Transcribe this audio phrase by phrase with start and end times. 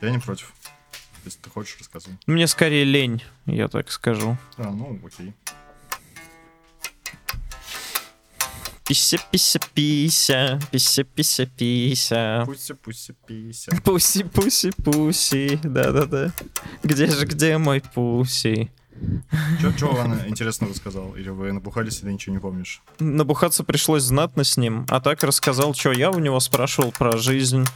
[0.00, 0.52] Я не против.
[1.24, 2.16] Если ты хочешь, рассказывай.
[2.26, 4.36] Мне скорее лень, я так скажу.
[4.56, 5.32] А, ну, окей.
[8.84, 12.42] Пися, пися, пися, пися, пися, пися.
[12.46, 13.72] Пусть, пусть, пися.
[13.84, 16.32] Пуси, пуси, пуси, да-да-да.
[16.84, 18.70] Где же, где мой пуси?
[19.76, 21.16] Что он интересного рассказал?
[21.16, 22.82] Или вы набухались, или ничего не помнишь?
[23.00, 27.66] Набухаться пришлось знатно с ним, а так рассказал, что я у него спрашивал про жизнь.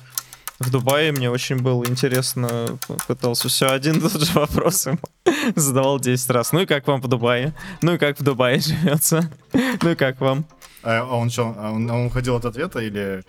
[0.60, 2.78] В Дубае мне очень было интересно,
[3.08, 4.98] пытался все один и тот же вопрос ему
[5.56, 6.52] задавал 10 раз.
[6.52, 7.54] Ну и как вам в Дубае?
[7.80, 9.32] Ну и как в Дубае живется?
[9.54, 10.44] Ну и как вам?
[10.82, 13.24] А он что, он, он уходил от ответа или...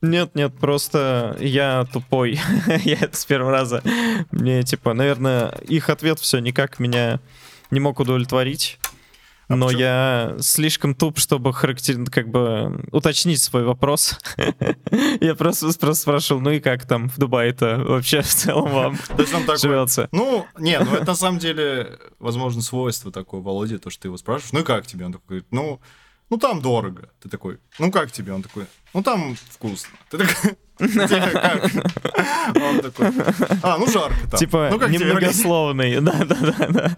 [0.00, 2.40] Нет, нет, просто я тупой.
[2.84, 3.82] я это с первого раза.
[4.30, 7.20] Мне, типа, наверное, их ответ все никак меня
[7.70, 8.79] не мог удовлетворить.
[9.50, 11.96] А Но я слишком туп, чтобы характер...
[12.08, 14.16] как бы уточнить свой вопрос.
[15.20, 18.98] я просто, просто спрашивал, ну и как там в Дубае-то вообще в целом вам
[19.60, 20.08] живется?
[20.12, 24.18] Ну, не, ну это на самом деле, возможно, свойство такое Володи, то, что ты его
[24.18, 25.06] спрашиваешь, ну и как тебе?
[25.06, 25.80] Он такой, ну,
[26.30, 27.10] ну там дорого.
[27.20, 28.32] Ты такой, ну как тебе?
[28.32, 29.90] Он такой, ну там вкусно.
[30.10, 31.64] Ты такой, «Тебе как?
[32.56, 33.08] Он такой,
[33.62, 34.38] а, ну жарко там.
[34.38, 36.00] Типа ну, немногословный.
[36.00, 36.96] Да-да-да.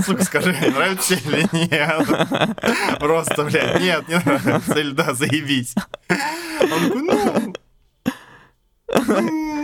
[0.00, 2.98] Сука, скажи, нравится или нет?
[2.98, 4.78] Просто, блядь, нет, не нравится.
[4.78, 5.74] Или да, заебись.
[6.60, 7.54] Он такой, ну...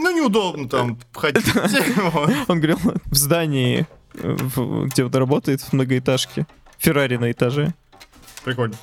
[0.02, 1.44] Ну, неудобно там ходить.
[2.48, 6.46] Он говорил, в здании, где он работает, в многоэтажке.
[6.78, 7.74] Феррари на этаже.
[8.44, 8.74] Прикольно.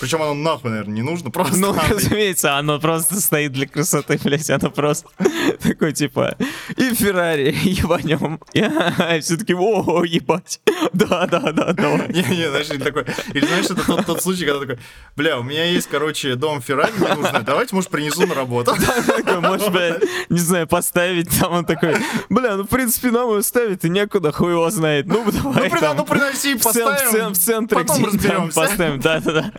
[0.00, 1.30] Причем оно нахуй, наверное, не нужно.
[1.30, 1.94] Просто Ну, надо.
[1.94, 5.08] разумеется, оно просто стоит для красоты, блядь, оно просто
[5.62, 6.34] такой, типа,
[6.76, 8.40] и Феррари, ебанем.
[8.52, 8.60] И
[9.20, 10.60] все таки о, ебать.
[10.92, 12.08] Да, да, да, давай.
[12.08, 13.04] Не-не, знаешь, или такой...
[13.34, 14.78] Или знаешь, это тот, тот случай, когда такой,
[15.16, 18.74] бля, у меня есть, короче, дом Феррари, мне нужно, давайте, может, принесу на работу.
[18.74, 21.96] Такой, Может, блядь, не знаю, поставить там, он такой,
[22.28, 25.06] бля, ну, в принципе, нам его ставить и некуда, хуй его знает.
[25.06, 25.96] Ну, давай Ну, там.
[25.98, 27.32] ну, приноси поставим.
[27.34, 28.60] в центре потом разберемся.
[28.60, 29.52] поставим, да-да-да.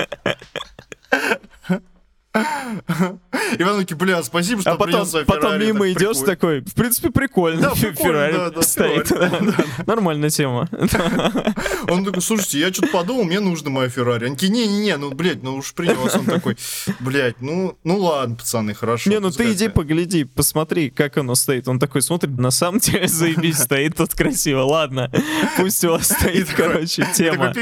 [2.35, 6.25] И потом такие, бля, спасибо, что А потом, принес потом мимо идешь прикольно».
[6.25, 7.61] такой, в принципе, прикольно.
[7.61, 9.07] Да, Феррари да, да, стоит.
[9.07, 9.53] Феррари,
[9.87, 10.69] Нормальная тема.
[11.89, 14.25] Он такой, слушайте, я что-то подумал, мне нужно моя Феррари.
[14.25, 16.15] Они такие, не-не-не, ну, блядь, ну уж принес.
[16.15, 16.55] Он такой,
[16.99, 19.09] блядь, ну, ну ладно, пацаны, хорошо.
[19.09, 19.73] Не, ну ты иди стоит».
[19.73, 21.67] погляди, посмотри, как оно стоит.
[21.67, 24.61] Он такой смотрит, на самом деле заебись стоит тут красиво.
[24.61, 25.11] Ладно,
[25.57, 27.53] пусть у вас стоит, короче, тема.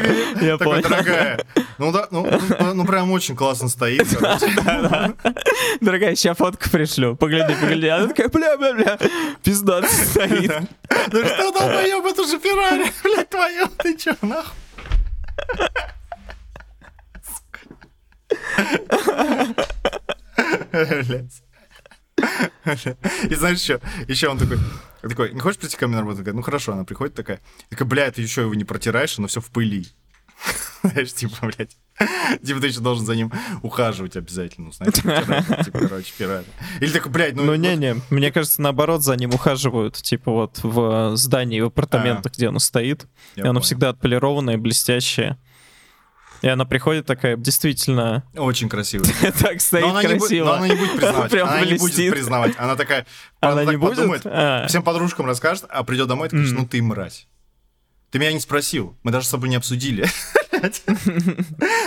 [0.41, 0.81] Я понял.
[0.83, 1.45] дорогая,
[1.77, 2.27] ну да, ну,
[2.59, 4.05] ну, ну, прям очень классно стоит.
[4.13, 4.56] короче.
[5.81, 7.15] Дорогая, сейчас фотку пришлю.
[7.15, 7.87] Погляди, погляди.
[7.87, 8.97] Она такая, бля-бля-бля,
[9.43, 10.51] пиздат стоит.
[11.11, 14.53] Ну что, долбоёб, это же Феррари, блядь, твоё, ты чё, нахуй?
[23.29, 23.79] И знаешь что?
[24.07, 24.57] Еще он такой,
[25.01, 26.23] такой, не хочешь прийти ко мне на работу?
[26.33, 27.39] Ну хорошо, она приходит такая.
[27.69, 29.85] Такая, бля, ты еще его не протираешь, оно все в пыли.
[30.83, 31.77] Знаешь, типа, блядь.
[32.45, 33.31] Типа, ты еще должен за ним
[33.63, 34.67] ухаживать обязательно.
[34.67, 36.45] Ну, протирать, типа, короче, Феррари.
[36.79, 37.43] Или такой, блядь, ну...
[37.43, 42.49] Ну, не-не, мне кажется, наоборот, за ним ухаживают, типа вот в здании, в апартаментах, где
[42.49, 43.07] оно стоит.
[43.35, 45.37] и оно всегда отполированное, блестящее.
[46.43, 49.07] И она приходит такая, действительно, Очень красивый.
[49.39, 50.45] так стоит Но она, не будет, красиво.
[50.45, 51.31] но она не будет признавать.
[51.31, 52.53] Прям она не будет признавать.
[52.59, 53.07] Она такая,
[53.39, 53.95] Она так не будет?
[53.95, 54.67] подумает, А.
[54.67, 57.27] всем подружкам расскажет, а придет домой и такая, ну ты мразь.
[58.09, 58.97] Ты меня не спросил.
[59.03, 60.07] Мы даже с тобой не обсудили.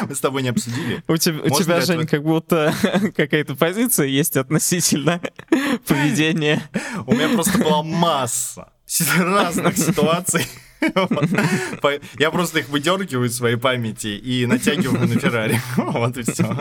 [0.08, 1.03] Мы с тобой не обсудили.
[1.08, 2.75] У тебя, у тебя Жень, как будто
[3.16, 5.20] какая-то позиция есть относительно
[5.86, 6.62] поведения.
[7.06, 8.70] У меня просто была масса
[9.19, 10.47] разных ситуаций.
[12.19, 15.60] Я просто их выдергиваю из своей памяти и натягиваю на Феррари.
[15.76, 16.56] Вот и все.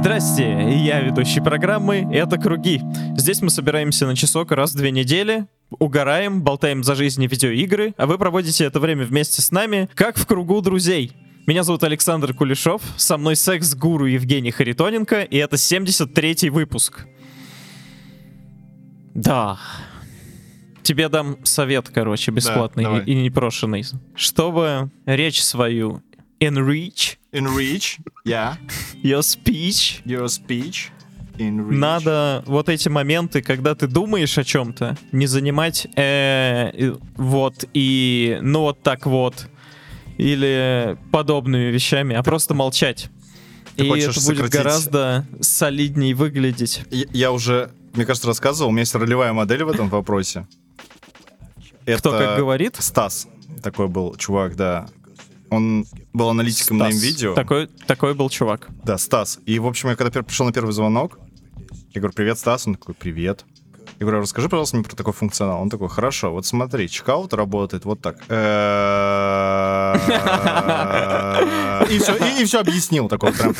[0.00, 0.44] Здрасте,
[0.82, 2.80] я ведущий программы «Это Круги».
[3.18, 7.92] Здесь мы собираемся на часок раз в две недели, угораем, болтаем за жизнь и видеоигры,
[7.98, 11.12] а вы проводите это время вместе с нами, как в кругу друзей.
[11.46, 17.06] Меня зовут Александр Кулешов, со мной секс-гуру Евгений Харитоненко, и это 73-й выпуск.
[19.14, 19.58] Да.
[20.82, 23.04] Тебе дам совет, короче, бесплатный давай.
[23.04, 23.84] и, и непрошенный.
[24.14, 26.02] Чтобы речь свою
[26.40, 28.56] enrich Enrich, yeah,
[29.02, 30.02] your speech.
[30.04, 30.90] your speech.
[31.38, 31.76] Enrich.
[31.78, 38.62] Надо вот эти моменты, когда ты думаешь о чем-то, не занимать э, вот и ну
[38.62, 39.46] вот так вот
[40.18, 43.08] или подобными вещами, а просто молчать.
[43.76, 46.82] Ты и это будет сократить- гораздо солидней выглядеть.
[46.90, 50.46] Я, я уже, мне кажется, рассказывал, у меня есть ролевая модель в этом вопросе.
[51.98, 52.76] Кто как говорит?
[52.78, 53.28] Стас.
[53.62, 54.88] Такой был чувак, да.
[55.50, 57.02] Он был аналитиком на Стас.
[57.02, 57.34] видео.
[57.34, 58.68] Такой, такой был чувак.
[58.84, 59.40] Да, Стас.
[59.46, 61.18] И, в общем, я когда пришел на первый звонок,
[61.92, 62.66] я говорю, привет, Стас.
[62.66, 63.44] Он такой, привет.
[63.98, 65.60] Я говорю, расскажи, пожалуйста, мне про такой функционал.
[65.60, 68.16] Он такой, хорошо, вот смотри, чекаут работает вот так.
[71.90, 73.54] И все, и все объяснил такой прям.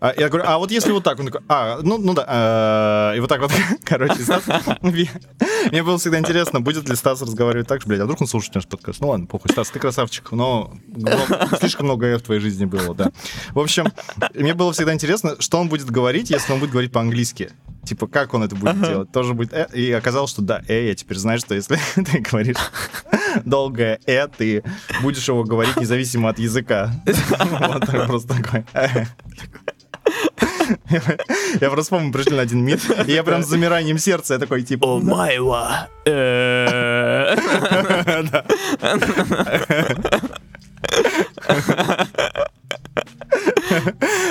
[0.00, 3.16] А Я говорю, а вот если вот так, он такой, а, ну, ну да, э,
[3.16, 3.50] и вот так вот,
[3.84, 4.42] короче, Стас,
[4.82, 8.56] мне было всегда интересно, будет ли Стас разговаривать так же, блядь, а вдруг он слушает
[8.56, 9.00] наш подкаст?
[9.00, 11.18] Ну ладно, похуй, Стас, ты красавчик, но но
[11.58, 13.12] слишком много «э» в твоей жизни было, да.
[13.52, 13.86] В общем,
[14.34, 17.50] мне было всегда интересно, что он будет говорить, если он будет говорить по-английски.
[17.84, 19.12] Типа, как он это будет делать?
[19.12, 22.56] Тоже будет «э», и оказалось, что да, «э», я теперь знаю, что если ты говоришь
[23.44, 24.62] долгое «э», ты
[25.02, 26.90] будешь его говорить независимо от языка.
[27.04, 28.64] Вот так просто такой.
[28.74, 29.04] «э».
[31.60, 34.62] Я просто помню, пришли на один мид, и я прям с замиранием сердца, я такой,
[34.62, 35.88] типа, майва.
[36.06, 37.36] Э,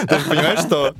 [0.08, 0.96] Ты же понимаешь, что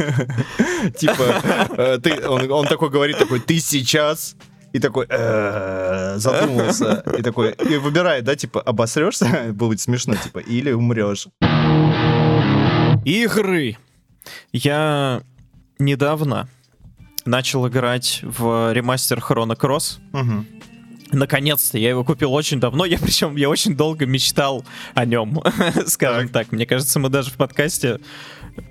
[0.96, 4.36] типа э, ты, он, такой говорит, такой, ты сейчас
[4.72, 10.70] и такой «Э, задумался и такой и выбирает, да, типа обосрешься, будет смешно, типа, или
[10.72, 11.26] умрешь.
[13.04, 13.76] Игры.
[14.52, 15.22] Я
[15.78, 16.48] недавно
[17.24, 19.98] начал играть в ремастер Chrono Cross.
[21.12, 24.64] Наконец-то, я его купил очень давно, я причем я очень долго мечтал
[24.94, 25.42] о нем,
[25.86, 26.52] скажем так.
[26.52, 27.98] Мне кажется, мы даже в подкасте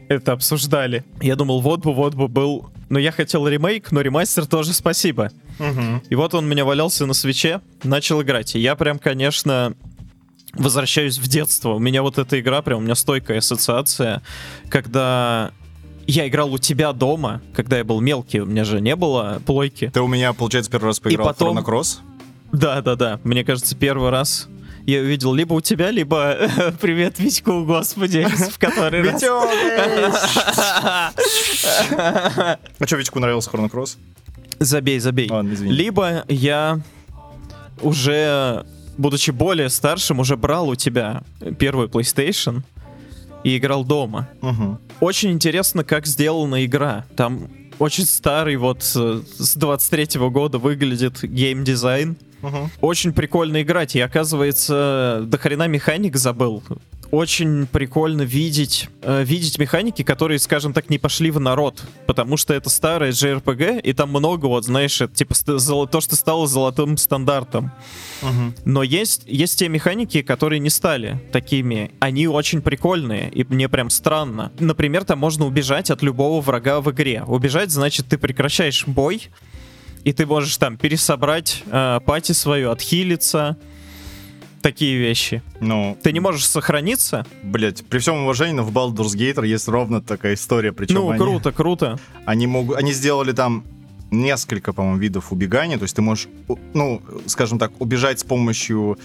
[0.07, 1.03] это обсуждали.
[1.21, 2.69] Я думал, вот бы, вот бы был...
[2.89, 5.31] Но я хотел ремейк, но ремастер тоже спасибо.
[5.59, 6.01] Мгм.
[6.09, 8.55] И вот он у меня валялся на свече, начал играть.
[8.55, 9.75] И я прям, конечно,
[10.53, 11.75] возвращаюсь в детство.
[11.75, 14.23] У меня вот эта игра, прям у меня стойкая ассоциация,
[14.69, 15.51] когда
[16.07, 19.91] я играл у тебя дома, когда я был мелкий, у меня же не было плойки.
[19.93, 21.99] Ты у меня, получается, первый раз поиграл потом- в Chrono Cross.
[22.51, 24.47] Да-да-да, мне кажется, первый раз
[24.89, 26.37] я увидел либо у тебя, либо
[26.81, 29.23] привет, Витьку, господи, в который раз.
[32.79, 33.97] А что, Витьку нравился Chrono Cross?
[34.59, 35.29] Забей, забей.
[35.29, 35.71] Ладно, извини.
[35.71, 36.81] Либо я
[37.81, 38.65] уже,
[38.97, 41.23] будучи более старшим, уже брал у тебя
[41.57, 42.61] первый PlayStation
[43.43, 44.27] и играл дома.
[44.41, 44.79] Мгм.
[44.99, 47.05] Очень интересно, как сделана игра.
[47.15, 47.47] Там
[47.79, 52.17] очень старый, вот э, с 23 года выглядит геймдизайн.
[52.41, 52.69] Мгм.
[52.81, 56.63] Очень прикольно играть, и оказывается, до хрена механик забыл.
[57.11, 61.81] Очень прикольно видеть, э, видеть механики, которые, скажем так, не пошли в народ.
[62.05, 65.33] Потому что это старая JRPG, и там много, вот, знаешь, это, типа
[65.87, 67.71] то, что стало золотым стандартом.
[68.21, 68.53] Мгм.
[68.65, 71.91] Но есть, есть те механики, которые не стали такими.
[71.99, 74.51] Они очень прикольные, и мне прям странно.
[74.59, 77.23] Например, там можно убежать от любого врага в игре.
[77.25, 79.29] Убежать, значит, ты прекращаешь бой,
[80.03, 83.57] и ты можешь там пересобрать э, пати свою, отхилиться.
[84.61, 85.41] Такие вещи.
[85.61, 87.25] Ну, Ты не можешь сохраниться.
[87.43, 91.17] блять, при всем уважении, но в Baldur's Gate есть ровно такая история, причем ну, они-
[91.19, 91.97] круто, круто.
[92.25, 93.63] Они могут, они сделали там
[94.11, 95.77] несколько, по-моему, видов убегания.
[95.77, 96.27] То есть ты можешь,
[96.73, 98.97] ну, скажем так, убежать с помощью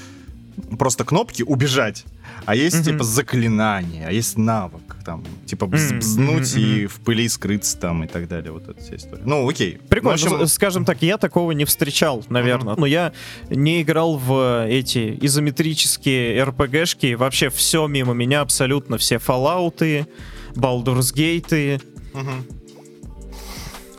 [0.78, 2.04] просто кнопки убежать.
[2.46, 2.84] А есть Мгм.
[2.84, 8.04] типа заклинание, а есть навык, там, типа Мгм, бзнуть мгм, и в пыли скрыться там
[8.04, 8.52] и так далее.
[8.52, 9.22] Вот эта вся история.
[9.24, 9.78] Ну, окей.
[9.88, 10.18] Прикольно.
[10.22, 12.74] Ну, в общем, Скажем так, я такого не встречал, наверное.
[12.76, 13.12] Но я
[13.50, 17.14] не играл в эти изометрические RPG-шки.
[17.16, 20.06] Вообще все мимо меня, абсолютно все Fallout,
[20.54, 21.82] Baldur's Gate.
[22.12, 22.44] мгм.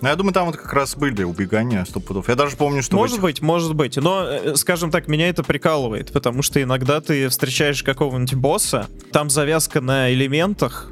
[0.02, 2.28] Ну, я думаю, там вот как раз были убегания сто пудов.
[2.30, 3.96] Я даже помню, что Может этих- быть, может быть.
[3.98, 9.30] Но, э, скажем так, меня это прикалывает, потому что иногда ты встречаешь какого-нибудь босса, там
[9.30, 10.92] завязка на элементах,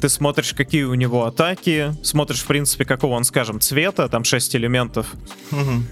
[0.00, 4.54] ты смотришь, какие у него атаки, смотришь, в принципе, какого он, скажем, цвета, там 6
[4.56, 5.06] элементов,
[5.50, 5.86] Мгм.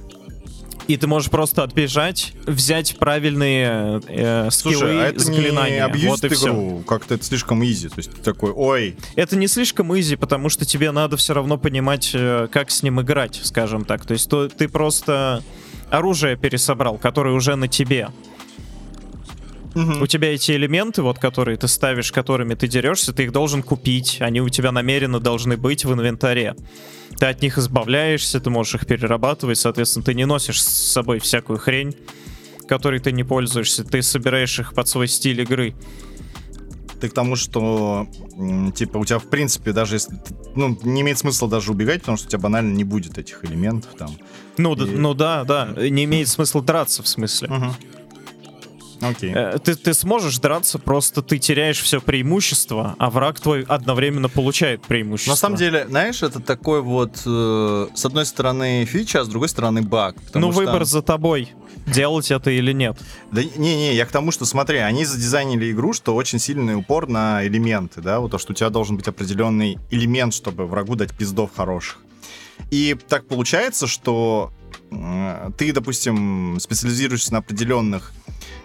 [0.88, 5.84] И ты можешь просто отбежать, взять правильные э, скиллы, Слушай, а это не заклинания.
[5.84, 6.48] абьюзит вот и все.
[6.48, 6.84] игру?
[6.86, 7.88] Как-то это слишком изи.
[7.88, 11.56] То есть ты такой, ой, Это не слишком изи, потому что тебе надо все равно
[11.58, 14.04] понимать, э, как с ним играть, скажем так.
[14.06, 15.42] То есть то- ты просто
[15.90, 18.08] оружие пересобрал, которое уже на тебе.
[19.74, 20.02] Мгм.
[20.02, 24.18] У тебя эти элементы, вот которые ты ставишь, которыми ты дерешься, ты их должен купить.
[24.20, 26.54] Они у тебя намеренно должны быть в инвентаре.
[27.22, 31.56] Ты от них избавляешься, ты можешь их перерабатывать, соответственно, ты не носишь с собой всякую
[31.56, 31.94] хрень,
[32.66, 33.84] которой ты не пользуешься.
[33.84, 35.72] Ты собираешь их под свой стиль игры.
[37.00, 38.08] Ты к тому, что,
[38.74, 40.18] типа, у тебя, в принципе, даже если...
[40.56, 43.92] Ну, не имеет смысла даже убегать, потому что у тебя банально не будет этих элементов
[43.96, 44.10] там.
[44.56, 45.66] Ну, И- ну да, да.
[45.76, 47.46] Не имеет смысла драться, в смысле.
[47.50, 47.74] Мгм.
[49.02, 49.32] Окей.
[49.34, 54.82] Э, Ты, ты сможешь драться, просто ты теряешь все преимущество, а враг твой одновременно получает
[54.82, 55.32] преимущество.
[55.32, 59.48] На самом деле, знаешь, это такой вот, э, с одной стороны, фича, а с другой
[59.48, 60.16] стороны, баг.
[60.34, 61.52] Ну, что- выбор за тобой.
[61.86, 62.96] Делать это или нет.
[63.32, 67.44] Да не-не, я к тому, что, смотри, они задизайнили игру, что очень сильный упор на
[67.44, 71.50] элементы, да, вот то, что у тебя должен быть определенный элемент, чтобы врагу дать пиздов
[71.56, 71.98] хороших.
[72.70, 74.52] И так получается, что
[74.92, 78.12] э, ты, допустим, специализируешься на определенных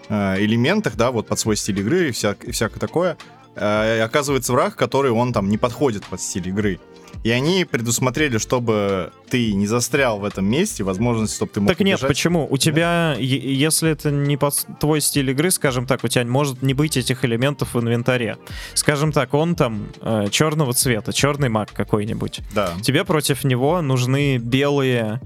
[0.09, 3.17] э, элементах, да, вот под свой стиль игры и, вся- и всякое такое,
[3.55, 6.79] э, оказывается враг, который он там не подходит под стиль игры.
[7.23, 11.79] И они предусмотрели, чтобы ты не застрял в этом месте, возможность, чтобы ты мог Так
[11.79, 12.47] нет, почему?
[12.49, 16.73] У тебя, если это не под твой стиль игры, скажем так, у тебя может не
[16.75, 18.37] быть этих элементов в инвентаре.
[18.75, 19.87] Скажем так, он там
[20.29, 22.41] черного цвета, черный маг какой-нибудь.
[22.53, 22.73] Да.
[22.81, 25.19] Тебе против него нужны белые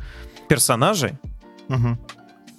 [0.47, 1.19] персонажи
[1.67, 1.99] Мгм.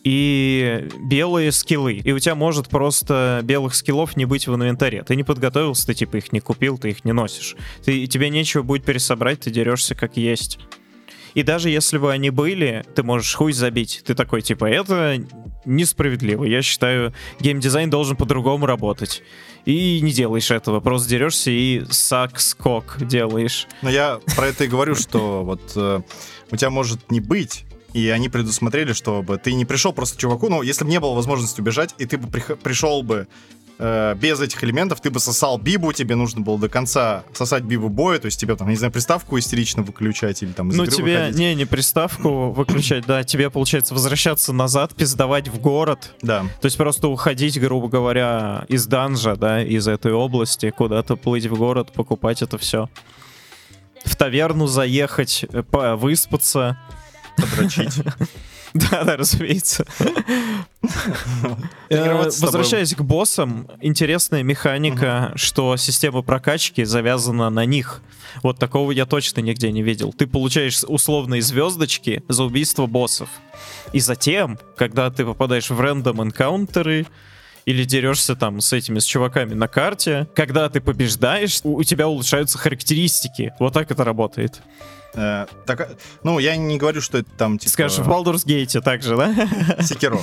[0.05, 1.95] И белые скиллы.
[1.95, 5.03] И у тебя может просто белых скиллов не быть в инвентаре.
[5.05, 7.57] Ты не подготовился, ты типа их не купил, ты их не носишь.
[7.85, 10.59] Ты, тебе нечего будет пересобрать, ты дерешься как есть.
[11.35, 14.03] И даже если бы они были, ты можешь хуй забить.
[14.05, 15.17] Ты такой, типа, это
[15.65, 16.45] несправедливо.
[16.45, 19.23] Я считаю, геймдизайн должен по-другому работать.
[19.65, 23.67] И не делаешь этого, просто дерешься и сак-скок делаешь.
[23.81, 26.01] Но я про это и говорю, что вот э,
[26.51, 30.63] у тебя может не быть, и они предусмотрели, чтобы ты не пришел просто чуваку, ну,
[30.63, 33.27] если бы не было возможности убежать, и ты бы пришел бы
[33.79, 37.89] э, без этих элементов, ты бы сосал бибу, тебе нужно было до конца сосать бибу
[37.89, 41.19] боя, то есть тебе там, не знаю, приставку истерично выключать или там из Ну, тебе,
[41.19, 41.39] выходить.
[41.39, 46.43] не, не приставку выключать, да, тебе, получается, возвращаться назад, пиздовать в город, Да.
[46.61, 51.57] то есть просто уходить, грубо говоря, из данжа, да, из этой области, куда-то плыть в
[51.57, 52.89] город, покупать это все.
[54.05, 55.63] В таверну заехать, э,
[55.97, 56.79] выспаться.
[57.37, 58.01] Подрочить.
[58.75, 59.85] Да, да, разумеется.
[61.91, 62.25] Э.
[62.25, 68.01] Возвращаясь к боссам, интересная механика, что система прокачки завязана на них.
[68.43, 70.13] Вот такого я точно нигде не видел.
[70.13, 73.29] Ты получаешь условные звездочки за убийство боссов.
[73.93, 77.07] И затем, когда ты попадаешь в рандом энкаунтеры,
[77.65, 82.09] или дерешься там с этими, с чуваками на карте, когда ты побеждаешь, у, у тебя
[82.09, 83.53] улучшаются характеристики.
[83.61, 84.63] Вот так это работает.
[85.15, 87.73] Э, так, ну, я не говорю, что это там, типа...
[87.73, 89.35] Скажешь, в Baldur's Gate также, да?
[89.83, 90.21] Секиро.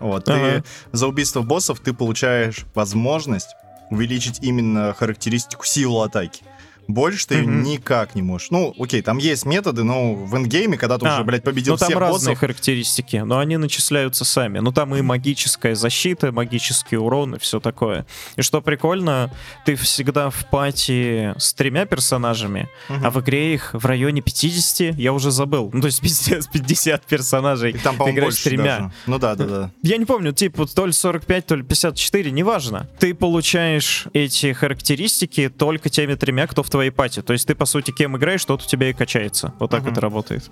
[0.00, 0.62] Вот, Ага.
[0.62, 3.48] ты за убийство боссов ты получаешь возможность
[3.90, 6.42] увеличить именно характеристику силу атаки.
[6.88, 7.62] Больше ты Мгм.
[7.62, 8.50] никак не можешь.
[8.50, 11.78] Ну, окей, там есть методы, но в эндгейме, когда ты А, уже, блядь, победил Ну,
[11.78, 12.38] там всех разные боссов...
[12.38, 14.58] характеристики, но они начисляются сами.
[14.60, 18.06] Ну, там и магическая защита, магический урон и все такое.
[18.36, 19.30] И что прикольно,
[19.64, 23.06] ты всегда в пати с тремя персонажами, Мгм.
[23.06, 25.70] а в игре их в районе 50, я уже забыл.
[25.72, 27.72] Ну, то есть пиздец, 50 персонажей.
[27.72, 28.78] И там, ты играешь с тремя.
[28.78, 28.92] даже.
[29.06, 29.70] Ну да, да, да.
[29.82, 32.88] Я не помню, типа, то ли 45, то ли 54, неважно.
[32.98, 37.22] Ты получаешь эти характеристики только теми тремя, кто в твоей пати.
[37.22, 39.52] То есть ты, по сути, кем играешь, тот у тебя и качается.
[39.58, 39.92] Вот так Мгм.
[39.92, 40.50] это работает.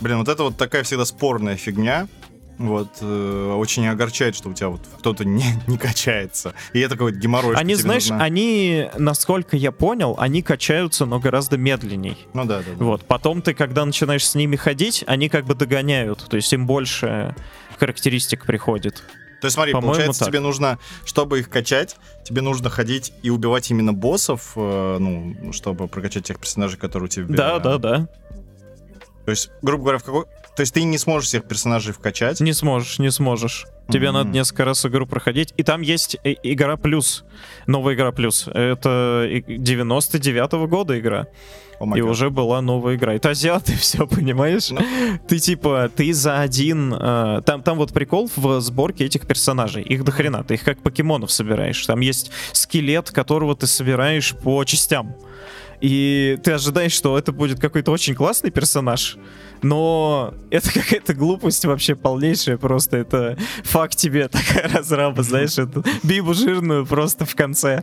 [0.00, 2.06] Блин, вот это вот такая всегда спорная фигня.
[2.58, 6.54] Вот, э, очень огорчает, что у тебя вот кто-то не, не качается.
[6.72, 7.54] И это какой-то геморрой.
[7.56, 12.16] Они, знаешь, нужно- они, насколько я понял, они качаются, но гораздо медленней.
[12.34, 12.84] Ну да, да, да.
[12.84, 13.04] Вот.
[13.06, 16.24] Потом ты, когда начинаешь с ними ходить, они как бы догоняют.
[16.30, 17.34] То есть им больше
[17.78, 19.02] характеристик приходит.
[19.40, 20.28] То есть смотри, По-моему, получается, так.
[20.28, 25.88] тебе нужно, чтобы их качать, тебе нужно ходить и убивать именно боссов, э, ну, чтобы
[25.88, 27.26] прокачать тех персонажей, которые у тебя...
[27.28, 28.08] Да, да, да.
[29.24, 30.24] То есть, грубо говоря, в какой...
[30.56, 32.40] То есть ты не сможешь всех персонажей вкачать.
[32.40, 33.66] Не сможешь, не сможешь.
[33.90, 34.14] Тебе Мгм.
[34.14, 35.52] надо несколько раз игру проходить.
[35.56, 37.24] И там есть игра плюс.
[37.66, 38.48] Новая игра плюс.
[38.48, 41.26] Это и- 99-го года игра.
[41.78, 42.10] Май и гад.
[42.10, 43.12] уже была новая игра.
[43.14, 44.70] Это азиаты, все, понимаешь?
[44.70, 44.80] Ну.
[45.28, 46.94] Ты типа, ты за один...
[46.98, 49.82] э, там, там вот прикол в сборке этих персонажей.
[49.82, 50.42] Их до хрена.
[50.42, 51.84] Ты их как покемонов собираешь.
[51.86, 55.14] Там есть скелет, которого ты собираешь по частям.
[55.82, 59.18] И ты ожидаешь, что это будет какой-то очень классный персонаж,
[59.62, 66.34] но это какая-то глупость вообще полнейшая, просто это факт тебе такая разраба, знаешь, это бибу
[66.34, 67.82] жирную просто в конце.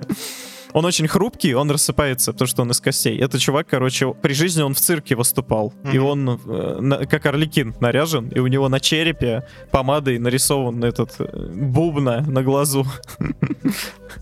[0.76, 3.16] Он очень хрупкий, он рассыпается, потому что он из костей.
[3.20, 5.72] Это чувак, короче, при жизни он в цирке выступал.
[5.94, 6.06] И Мгм.
[6.08, 11.52] он э, на- как Орликин наряжен, и у него на черепе помадой нарисован этот э,
[11.54, 12.88] бубна на глазу.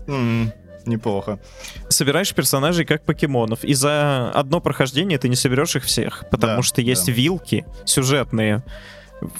[0.06, 0.52] М,
[0.86, 1.38] Неплохо.
[1.88, 3.64] собираешь персонажей как покемонов.
[3.64, 7.12] И за одно прохождение ты не соберешь их всех, потому Да, что есть да.
[7.12, 8.62] вилки сюжетные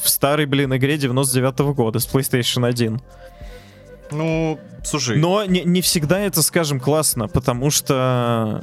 [0.01, 3.01] в старой, блин, игре 99 года с PlayStation 1.
[4.13, 5.17] Ну, слушай.
[5.17, 8.63] Но не, не всегда это, скажем, классно, потому что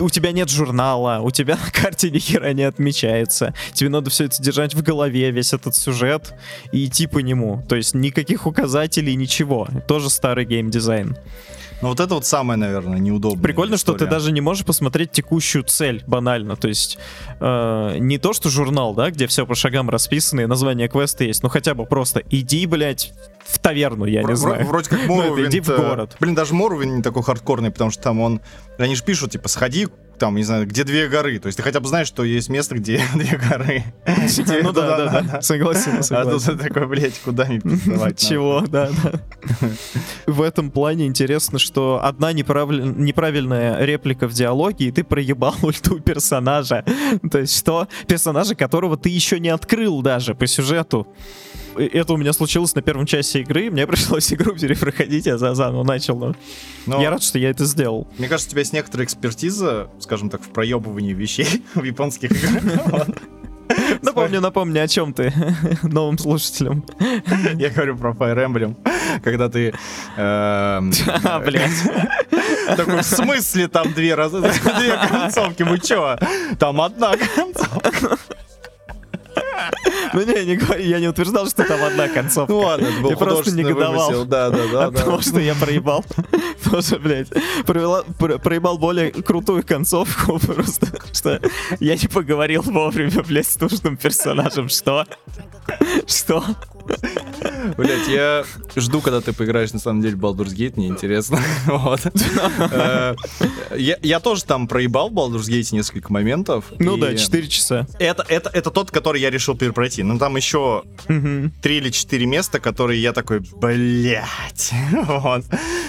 [0.00, 3.54] у тебя нет журнала, у тебя на карте ни хера не отмечается.
[3.74, 6.34] Тебе надо все это держать в голове, весь этот сюжет,
[6.72, 7.62] и идти по нему.
[7.68, 9.68] То есть никаких указателей, ничего.
[9.86, 11.16] Тоже старый геймдизайн.
[11.82, 13.42] Ну вот это вот самое, наверное, неудобное.
[13.42, 13.98] Прикольно, история.
[13.98, 16.56] что ты даже не можешь посмотреть текущую цель банально.
[16.56, 16.98] То есть
[17.40, 21.42] э, не то, что журнал, да, где все по шагам расписано и название квеста есть,
[21.42, 23.12] но хотя бы просто иди, блядь,
[23.44, 24.66] в таверну, я Вр- не знаю.
[24.66, 25.48] Вроде как Моровин.
[25.48, 26.16] иди в город.
[26.20, 28.40] Блин, даже Моровин не такой хардкорный, потому что там он...
[28.78, 31.38] Они же пишут, типа, сходи там, не знаю, где две горы.
[31.38, 33.84] То есть ты хотя бы знаешь, что есть место, где две горы.
[34.62, 35.42] Ну да, да, да.
[35.42, 38.18] Согласен, А тут ты такой, блядь, куда мне пиздовать?
[38.18, 39.20] Чего, да, да.
[40.26, 46.84] В этом плане интересно, что одна неправильная реплика в диалоге, и ты проебал ульту персонажа.
[47.30, 47.88] То есть что?
[48.06, 51.06] Персонажа, которого ты еще не открыл даже по сюжету
[51.76, 56.16] это у меня случилось на первом часе игры, мне пришлось игру перепроходить, я заново начал.
[56.16, 56.34] Но...
[56.86, 58.08] Но я рад, что я это сделал.
[58.18, 63.06] Мне кажется, у тебя есть некоторая экспертиза, скажем так, в проебывании вещей в японских играх.
[64.02, 65.32] Напомню, напомню, о чем ты
[65.82, 66.84] новым слушателям.
[67.54, 68.76] Я говорю про Fire Emblem,
[69.22, 69.72] когда ты...
[70.16, 70.80] А,
[71.44, 71.70] блядь.
[72.76, 76.18] Такой, в смысле там две концовки, вы чё?
[76.58, 78.18] Там одна концовка.
[80.12, 82.52] Ну не, не говори, я не утверждал, что там одна концовка.
[82.52, 84.10] Ну ладно, это был Я просто негодовал.
[84.10, 84.24] Вымысел.
[84.26, 84.86] Да, да, да.
[84.86, 86.04] От того, что я проебал.
[86.70, 87.28] Тоже, блядь,
[87.64, 91.40] проебал более крутую концовку, просто, что
[91.80, 94.68] я не поговорил вовремя, блядь, с нужным персонажем.
[94.68, 95.04] Что?
[96.06, 96.44] Что?
[97.76, 98.44] Блять, я
[98.76, 101.38] жду, когда ты поиграешь на самом деле в Baldur's Gate, мне интересно.
[101.66, 102.00] Вот.
[102.70, 103.14] Э,
[103.76, 106.66] я тоже там проебал в Baldur's Gate несколько моментов.
[106.78, 107.86] Ну да, 4 часа.
[107.98, 110.02] Это, это, это тот, который я решил перепройти.
[110.02, 110.84] Ну там еще
[111.62, 114.72] три или четыре места, которые я такой, блять.
[115.24, 115.44] Вот.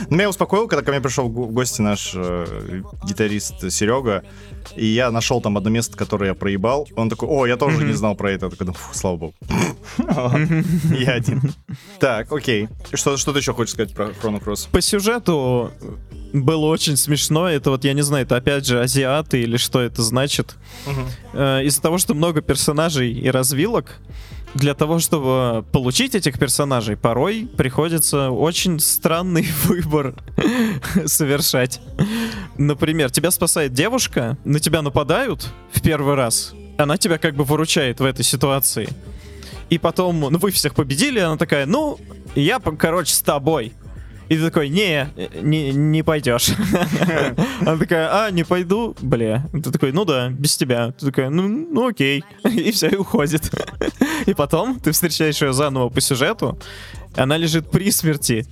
[0.09, 4.23] Но меня успокоил, когда ко мне пришел в гости наш э, гитарист Серега,
[4.75, 6.87] и я нашел там одно место, которое я проебал.
[6.95, 8.45] Он такой, о, я тоже не знал про это.
[8.45, 9.35] Я такой, слава богу.
[10.99, 11.41] Я один.
[11.99, 12.67] Так, окей.
[12.93, 14.69] Что, ты еще хочешь сказать про Chrono Cross?
[14.71, 15.71] По сюжету
[16.33, 17.49] было очень смешно.
[17.49, 20.55] Это вот, я не знаю, это опять же азиаты или что это значит.
[20.85, 21.39] Угу.
[21.63, 23.99] Из-за того, что много персонажей и развилок,
[24.55, 30.15] для того, чтобы получить этих персонажей, порой приходится очень странный выбор
[31.05, 31.81] совершать.
[32.57, 37.99] Например, тебя спасает девушка, на тебя нападают в первый раз, она тебя как бы выручает
[37.99, 38.89] в этой ситуации.
[39.69, 41.99] И потом, ну вы всех победили, она такая, ну,
[42.35, 43.73] я, короче, с тобой.
[44.27, 45.07] И ты такой, не,
[45.41, 46.49] не, не пойдешь.
[47.61, 49.45] Она такая, а, не пойду, бля.
[49.51, 50.93] Ты такой, ну да, без тебя.
[50.93, 52.23] Ты такая, ну, ну окей.
[52.43, 53.51] И все, и уходит.
[54.25, 56.57] И потом ты встречаешь ее заново по сюжету,
[57.15, 58.47] она лежит при смерти.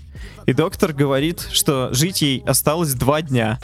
[0.46, 3.60] И доктор говорит, что жить ей осталось два дня.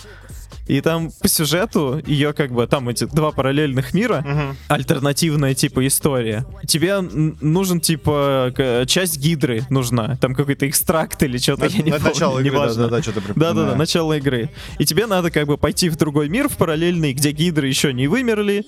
[0.67, 4.55] И там по сюжету ее как бы там эти два параллельных мира, угу.
[4.67, 6.45] альтернативная типа история.
[6.67, 8.53] Тебе нужен типа
[8.87, 12.83] часть гидры нужна, там какой-то экстракт или что-то, я не помню, начало игры, неважно.
[12.83, 14.49] Да, да, да, что-то да, да, да, начало игры.
[14.77, 18.07] И тебе надо как бы пойти в другой мир, в параллельный, где гидры еще не
[18.07, 18.65] вымерли,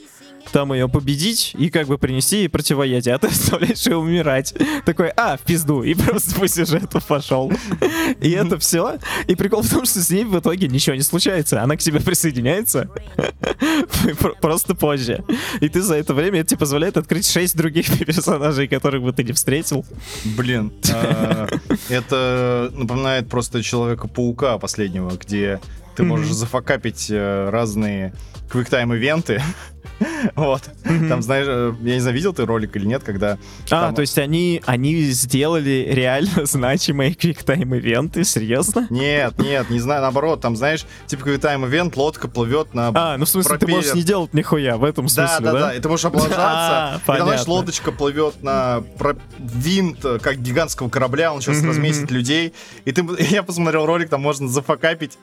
[0.51, 4.53] там ее победить и как бы принести ей противоядие, а ты оставляешь ее умирать.
[4.85, 7.51] Такой, а, в пизду, и просто по сюжету пошел.
[8.19, 8.97] И это все.
[9.27, 11.61] И прикол в том, что с ней в итоге ничего не случается.
[11.61, 12.89] Она к тебе присоединяется
[14.41, 15.23] просто позже.
[15.59, 19.23] И ты за это время, это тебе позволяет открыть шесть других персонажей, которых бы ты
[19.23, 19.85] не встретил.
[20.37, 21.47] Блин, а,
[21.89, 25.59] это напоминает просто Человека-паука последнего, где
[25.95, 28.13] ты можешь зафакапить э, разные
[28.49, 29.41] квиктайм-ивенты,
[30.35, 30.63] Вот.
[30.83, 33.37] Там, знаешь, э, я не знаю, видел ты ролик или нет, когда...
[33.69, 38.23] А, то есть они, они сделали реально значимые квиктайм-ивенты?
[38.23, 38.87] Серьезно?
[38.89, 43.29] Нет, нет, не знаю, наоборот, там, знаешь, типа квиктайм-ивент, лодка плывет на А, ну в
[43.29, 45.51] смысле, ты можешь не делать нихуя в этом смысле, да?
[45.51, 48.83] Да, да, и ты можешь облажаться, а, и знаешь, лодочка плывет на
[49.39, 52.53] винт, э, как гигантского корабля, он сейчас разместит людей,
[52.85, 55.17] и ты, я посмотрел ролик, там можно зафакапить,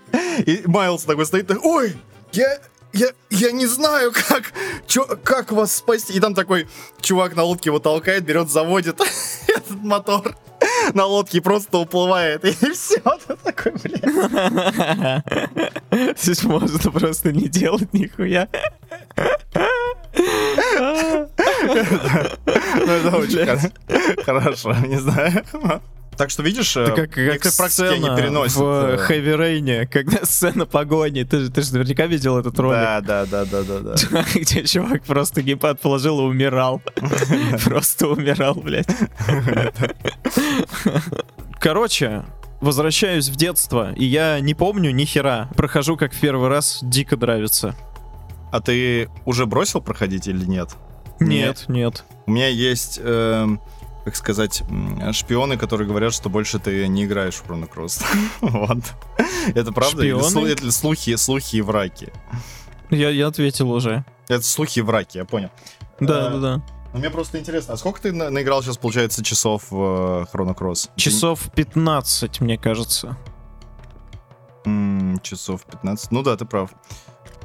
[0.45, 1.95] и Майлз такой стоит, ой,
[2.33, 2.59] я
[2.92, 4.53] я, я не знаю, как,
[4.87, 6.14] чё, как вас спасти.
[6.14, 6.66] И там такой
[7.01, 9.01] чувак на лодке его толкает, берет, заводит
[9.48, 10.35] этот мотор
[10.94, 12.44] на лодке просто уплывает.
[12.44, 14.05] И все, ты такой, блядь.
[16.18, 18.48] Здесь можно просто не делать нихуя.
[19.16, 19.24] Ну,
[22.92, 23.72] это очень
[24.24, 25.44] хорошо, не знаю.
[26.18, 28.59] Так что видишь, это как, как практики они переносят.
[28.59, 32.81] В Хэви Рейне, когда сцена погони, ты, же, ты же наверняка видел этот ролик.
[32.81, 34.24] Да, да, да, да, да, да.
[34.35, 36.83] Где чувак просто геймпад положил и умирал.
[37.64, 38.88] Просто умирал, блядь.
[41.61, 42.24] Короче,
[42.61, 45.48] возвращаюсь в детство, и я не помню ни хера.
[45.57, 47.76] Прохожу как в первый раз, дико нравится.
[48.50, 50.70] А ты уже бросил проходить или нет?
[51.20, 52.04] Нет, нет.
[52.26, 53.61] У меня есть, эм,
[54.09, 54.62] как сказать,
[55.12, 58.03] шпионы, которые говорят, что больше ты не играешь в Chrono Cross.
[58.40, 58.79] Вот.
[59.55, 60.03] Это правда?
[60.03, 60.49] Или Шпионы?
[60.49, 62.12] это слухи, слухи и враки?
[62.90, 64.05] Я, я ответил уже.
[64.29, 65.51] Это слухи и враки, я понял.
[66.01, 66.62] Да, Э, да, да.
[66.94, 70.57] Ну, мне просто интересно, а сколько ты на- наиграл сейчас, получается, часов в э, Chrono
[70.57, 70.90] Cross?
[70.97, 73.16] Часов 15, мне кажется.
[74.64, 76.11] М, часов 15.
[76.12, 76.71] Ну да, ты прав.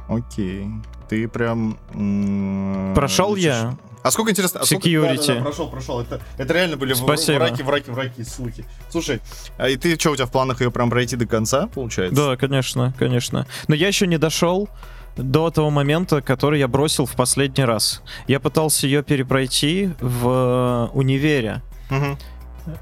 [0.08, 0.70] Окей.
[1.10, 1.78] Ты прям...
[1.94, 3.76] м, Прошел я.
[4.04, 4.60] А сколько интересно?
[4.62, 4.88] А сколько...
[4.88, 5.18] Security.
[5.18, 6.00] Да, да, да, прошел, прошел.
[6.02, 7.38] Это, это реально были Спасибо.
[7.40, 8.66] враки, враки, враки, слухи.
[8.90, 9.22] Слушай,
[9.58, 12.16] а и ты что, у тебя в планах ее прям пройти до конца, получается?
[12.16, 13.48] Да, конечно, конечно.
[13.68, 14.70] Но я еще не дошел
[15.16, 18.02] до того момента, который я бросил в последний раз.
[18.28, 21.62] Я пытался ее перепройти в универе.
[21.90, 22.18] Мгм.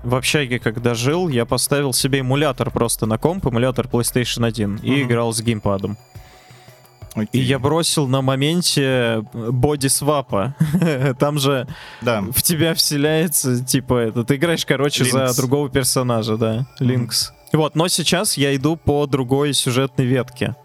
[0.04, 4.92] В общаге, когда жил, я поставил себе эмулятор просто на комп, эмулятор PlayStation 1, и
[4.92, 5.02] Мгм.
[5.04, 5.98] играл с геймпадом.
[7.16, 7.42] И Окей.
[7.42, 10.56] я бросил на моменте боди-свапа.
[11.20, 11.68] Там же
[12.02, 12.22] Да.
[12.22, 15.36] в тебя вселяется, типа, это, ты играешь, короче, за Линкс.
[15.36, 17.34] другого персонажа, да, Линкс.
[17.52, 20.56] Вот, но сейчас я иду по другой сюжетной ветке.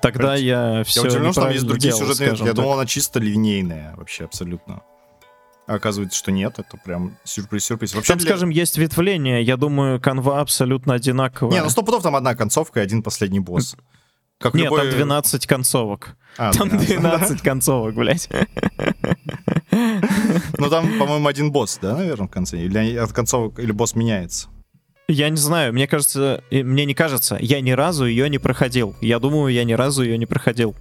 [0.00, 2.40] Тогда Короче, я все Я удивлен, что там есть другие делал, сюжетные ветки.
[2.42, 2.56] Я так.
[2.56, 4.80] думал, она чисто линейная вообще абсолютно.
[5.68, 7.94] А оказывается, что нет, это прям сюрприз-сюрприз.
[7.94, 11.52] Вообще, Там, для- скажем, есть ветвление, я думаю, канва абсолютно одинаковая.
[11.54, 13.76] Не, ну сто пудов там одна концовка и один последний босс.
[14.42, 16.16] Как Нет, любой- там 12 концовок.
[16.36, 16.98] А, Там 12.
[16.98, 18.28] 12 концовок, блядь.
[19.70, 22.58] Ну там, по-моему, один босс, да, наверное, в конце?
[22.58, 24.48] Или от концовок, или босс меняется?
[25.08, 28.94] Я не знаю, мне кажется, мне не кажется, я ни разу ее не проходил.
[29.00, 30.74] Я думаю, я ни разу ее не проходил.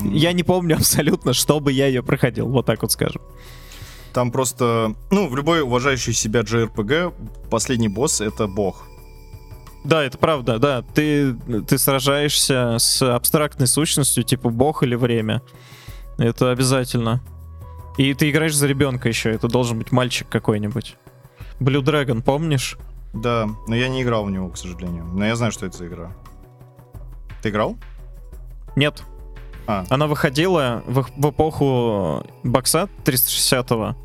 [0.00, 3.22] Я не помню абсолютно, чтобы я ее проходил, вот так вот скажем.
[4.12, 7.12] Там просто, ну, в любой уважающий себя JRPG
[7.50, 8.86] последний босс— это бог.
[9.86, 10.82] Да, это правда, да.
[10.82, 11.34] Ты,
[11.68, 15.42] ты сражаешься с абстрактной сущностью, типа бог или время.
[16.18, 17.20] Это обязательно.
[17.96, 20.96] И ты играешь за ребенка еще, это должен быть мальчик какой-нибудь.
[21.60, 22.76] Blue Dragon, помнишь?
[23.12, 25.04] Да, но я не играл в него, к сожалению.
[25.04, 26.12] Но я знаю, что это за игра.
[27.40, 27.76] Ты играл?
[28.74, 29.04] Нет.
[29.68, 29.84] А.
[29.88, 33.96] Она выходила в, в эпоху бокса 360-го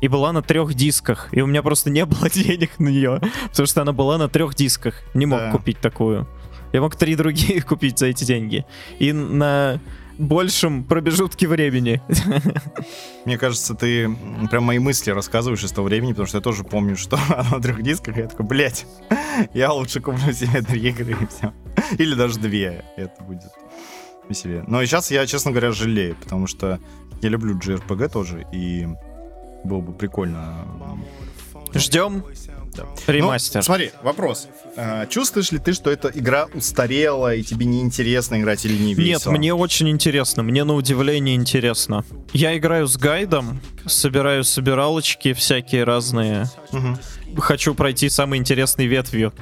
[0.00, 1.28] и была на трех дисках.
[1.32, 4.54] И у меня просто не было денег на нее, потому что она была на трех
[4.54, 4.94] дисках.
[5.14, 5.50] Не мог Да.
[5.52, 6.26] купить такую.
[6.72, 8.64] Я мог три другие купить за эти деньги.
[8.98, 9.80] И на
[10.18, 12.00] большем промежутке времени.
[13.24, 14.08] Мне кажется, ты
[14.50, 17.60] прям мои мысли рассказываешь из того времени, потому что я тоже помню, что она на
[17.60, 18.86] трех дисках, и я такой, блять,
[19.52, 21.52] я лучше куплю себе три игры и все.
[21.98, 23.42] Или даже две, это будет
[24.28, 24.64] веселее.
[24.66, 26.80] Но сейчас я, честно говоря, жалею, потому что
[27.22, 28.88] я люблю JRPG тоже, и
[29.66, 30.64] было бы прикольно.
[31.74, 32.24] Ждем
[32.74, 32.84] Да.
[33.06, 33.60] ремастер.
[33.60, 34.48] Ну, смотри, вопрос.
[34.76, 38.98] А, чувствуешь ли ты, что эта игра устарела, и тебе неинтересно играть или не Нет,
[38.98, 39.32] весело?
[39.32, 42.04] мне очень интересно, мне на удивление интересно.
[42.32, 46.46] Я играю с гайдом, собираю собиралочки всякие разные.
[46.72, 46.98] Мгм.
[47.38, 49.32] Хочу пройти самый интересный ветвью.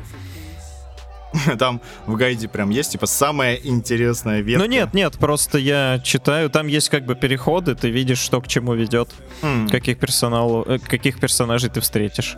[1.59, 4.65] Там в гайде прям есть, типа, самая интересная ветка.
[4.65, 8.49] Ну нет, нет, просто я читаю, там есть как бы переходы, ты видишь, что к
[8.49, 9.11] чему ведет,
[9.43, 12.37] М, каких персоналов, э, каких персонажей ты встретишь.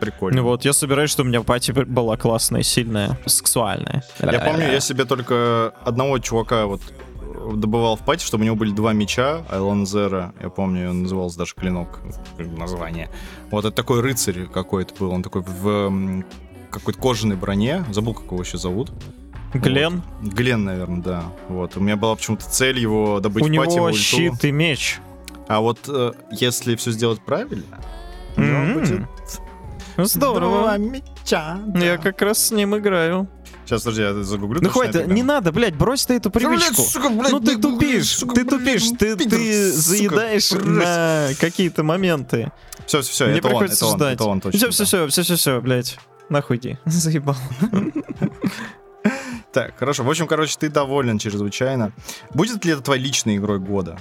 [0.00, 0.42] Прикольно.
[0.42, 4.04] Ну вот, я собираюсь, что у меня пати была классная, сильная, сексуальная.
[4.20, 6.80] Я помню, я себе только одного чувака вот
[7.52, 11.38] добывал в пати, чтобы у него были два меча, Айлон Зера, я помню, он назывался
[11.38, 12.00] даже Клинок,
[12.38, 13.10] название.
[13.50, 16.12] Вот это такой рыцарь какой-то был, он такой в
[16.70, 18.90] какой-то кожаной броне, забыл, как его еще зовут.
[19.54, 20.32] Глен, Вот.
[20.34, 21.24] Глен, наверное, да.
[21.48, 23.96] Вот, у меня была почему-то цель его добыть у в него ульту.
[23.96, 24.98] щит и меч.
[25.48, 27.78] А вот э, если все сделать правильно,
[28.36, 28.74] М.
[28.74, 29.02] будет
[29.96, 30.76] два Здорово.
[30.78, 31.58] меча.
[31.74, 33.26] Я как раз с ним играю.
[33.64, 34.60] Сейчас, подожди, я загуглю.
[34.62, 36.74] Ну хватит, это не надо, блядь, брось ты эту привычку.
[36.74, 40.52] блядь, сука, блядь, ну ты тупишь, сука, ты блядь, тупишь, ты, пидор, ты сука, заедаешь
[40.52, 40.64] брось.
[40.64, 42.50] на какие-то моменты.
[42.86, 44.14] Все, все, все, Мне это он, приходится это он, ждать.
[44.14, 44.58] это он точно.
[44.58, 44.84] Все, все, да.
[44.86, 45.98] все, все, все, все, блядь.
[46.28, 46.78] Нахуй иди.
[46.84, 47.36] Заебал.
[49.50, 50.04] Так, хорошо.
[50.04, 51.92] В общем, короче, ты доволен чрезвычайно.
[52.34, 53.98] Будет ли это твоей личной игрой года?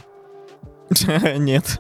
[1.38, 1.80] Нет.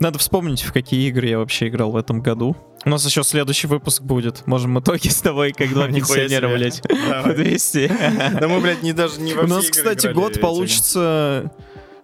[0.00, 2.56] Надо вспомнить, в какие игры я вообще играл в этом году.
[2.84, 4.46] У нас еще следующий выпуск будет.
[4.46, 7.88] Можем итоги с тобой, как два пенсионера, блядь, подвести.
[7.88, 11.52] Да мы, блядь, не даже не У нас, кстати, год получится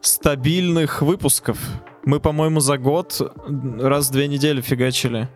[0.03, 1.59] стабильных выпусков.
[2.05, 3.21] Мы, по-моему, за год
[3.81, 5.29] раз в две недели фигачили.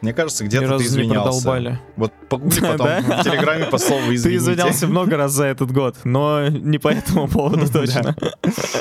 [0.00, 1.80] Мне кажется, где-то ты извинялся.
[1.96, 4.38] Вот погугли потом в Телеграме по слову Ты извините.
[4.38, 8.16] извинялся много раз за этот год, но не по этому поводу точно.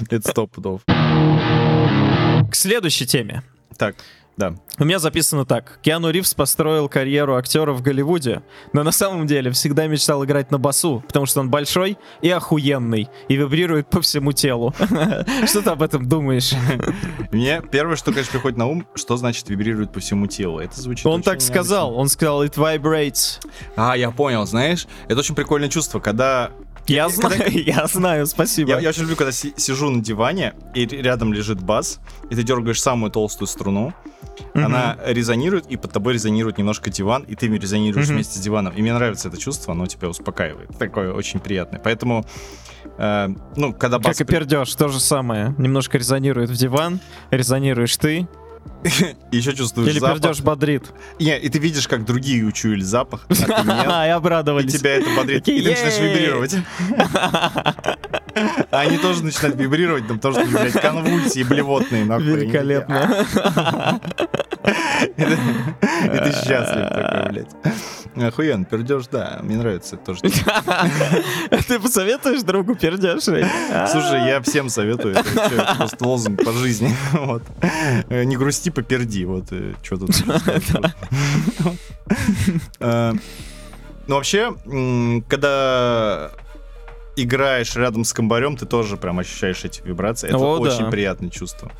[0.09, 0.81] Это сто пудов.
[0.85, 3.43] К следующей теме.
[3.77, 3.95] Так,
[4.37, 4.53] Да.
[4.77, 5.79] У меня записано так.
[5.81, 10.59] Киану Ривз построил карьеру актера в Голливуде, но на самом деле всегда мечтал играть на
[10.59, 14.75] басу, потому что он большой и охуенный, и вибрирует по всему телу.
[15.45, 16.53] Что ты об этом думаешь?
[17.31, 20.59] Мне первое, что, конечно, приходит на ум, что значит вибрирует по всему телу.
[20.59, 23.39] Это звучит Он так сказал, он сказал, it vibrates.
[23.75, 26.51] А, я понял, знаешь, это очень прикольное чувство, когда...
[26.87, 28.79] Я знаю, я знаю, спасибо.
[28.79, 32.81] Я, очень люблю, когда си- сижу на диване, и рядом лежит бас, и ты дергаешь
[32.81, 33.93] самую толстую струну,
[34.53, 38.73] она резонирует, и под тобой резонирует немножко диван, и ты резонируешь вместе с диваном.
[38.73, 40.77] И мне нравится это чувство, оно тебя успокаивает.
[40.77, 41.79] Такое очень приятное.
[41.83, 42.25] Поэтому,
[42.97, 44.17] э, ну, когда бас...
[44.17, 45.53] Как и пердеж, то же самое.
[45.57, 46.99] Немножко резонирует в диван,
[47.31, 48.27] резонируешь ты,
[49.31, 50.21] еще чувствуешь или запах.
[50.21, 50.83] пердеж бодрит.
[51.19, 54.05] Не, и ты видишь, как другие учуяли запах, а.
[54.05, 54.73] И И обрадовались.
[54.73, 55.47] тебя это бодрит.
[55.47, 56.55] И ты начинаешь вибрировать.
[58.69, 63.99] А они тоже начинают вибрировать, там тоже, блядь, конвульсии блевотные, Великолепно.
[64.67, 67.51] И ты счастлив такой, блядь.
[68.15, 70.21] Охуенно, пердеж, да, мне нравится тоже.
[71.67, 73.27] Ты посоветуешь другу пердеж?
[73.71, 73.87] А?
[73.87, 76.89] Слушай, я всем советую, это просто лозунг по жизни.
[77.13, 77.43] Вот.
[78.09, 79.45] Э, Не грусти, поперди, вот,
[79.83, 80.09] что тут.
[82.79, 83.13] Э,
[84.07, 84.53] Ну, вообще,
[85.27, 86.31] когда
[87.17, 90.27] играешь рядом с комбарем, ты тоже прям ощущаешь эти вибрации.
[90.29, 90.71] Это О, да.
[90.71, 91.71] очень приятное чувство.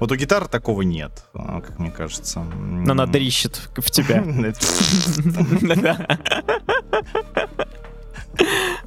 [0.00, 2.40] Вот у гитары такого нет, а, как мне кажется.
[2.40, 4.22] Но она дрищет в тебя.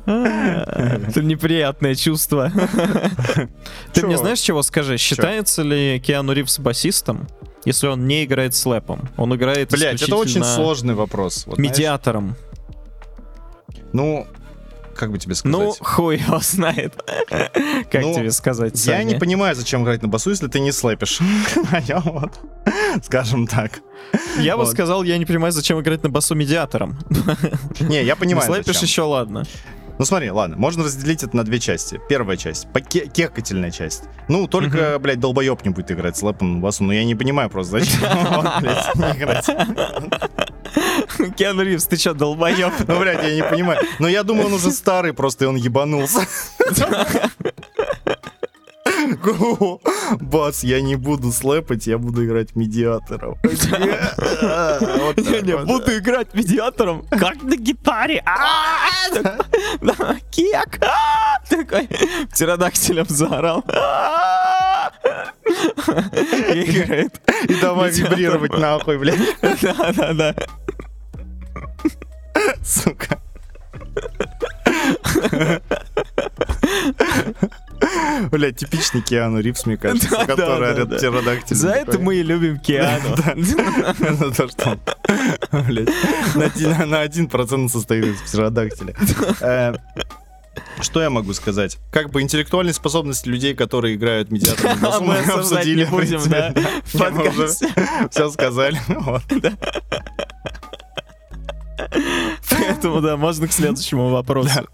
[0.06, 2.52] Это неприятное чувство.
[3.94, 4.98] Ты мне знаешь, чего скажи?
[4.98, 7.28] Считается ли Киану Ривз басистом,
[7.66, 9.10] если он не играет слэпом?
[9.18, 11.46] Он играет Блять, это очень сложный вопрос.
[11.46, 12.36] Вот, знаешь, медиатором.
[13.94, 14.28] Ну,
[14.98, 15.88] как бы тебе Ну, сказать?
[15.96, 16.94] хуй его знает.
[17.92, 21.20] Как Ну, тебе сказать, Я не понимаю, зачем играть на басу, если ты не слэпишь.
[21.56, 22.02] Понял?
[22.04, 22.40] Вот.
[23.04, 23.80] Скажем так.
[24.40, 24.72] Я бы вот.
[24.72, 26.98] сказал, я не понимаю, зачем играть на басу медиатором.
[27.80, 28.84] Не, я Не понимаю, слэпишь зачем.
[28.88, 29.46] еще ладно.
[30.00, 32.00] Ну смотри, ладно, можно разделить это на две части.
[32.08, 34.04] Первая часть, поке- кекательная часть.
[34.28, 36.84] Ну, только, блядь, долбоеб не будет играть слэпом на басу.
[36.84, 38.04] Ну, я не понимаю просто, зачем
[38.38, 39.46] он, блядь, играть.
[41.36, 42.74] Киану Ривз, ты что, долбоеб?
[42.88, 43.82] Ну, блядь, я не понимаю.
[44.00, 46.22] Но я думаю, он уже старый просто, и он ебанулся.
[50.22, 53.38] Бас, я не буду слэпать, я буду играть медиатором.
[53.44, 58.24] Я не буду играть медиатором, как на гитаре.
[58.26, 59.10] А,
[60.32, 60.80] Кек.
[60.82, 61.88] а, Такой
[62.32, 63.64] птеродактилем заорал.
[63.70, 64.92] А.
[66.54, 67.22] И Играет.
[67.48, 69.20] И давай вибрировать нахуй, блядь,
[69.62, 70.36] Да, да, да.
[72.64, 73.20] сука.
[78.32, 80.98] Блядь, типичный Киану Ривз, мне кажется, который да.
[80.98, 83.16] птеродактилем За это мы и любим Киану.
[84.18, 84.78] За то, что
[86.86, 88.96] на один- процент состоит из птеродактиля.
[89.42, 89.74] Э,
[90.82, 91.78] Что я могу сказать?
[91.92, 95.16] Как бы интеллектуальные способности людей, которые играют медиатором, мы
[95.76, 96.54] не будем, да?
[96.94, 97.68] Мы уже подкасте.
[98.12, 98.80] Все сказали.
[98.90, 99.24] Вот.
[102.60, 104.68] Поэтому, да, можно к следующему вопросу.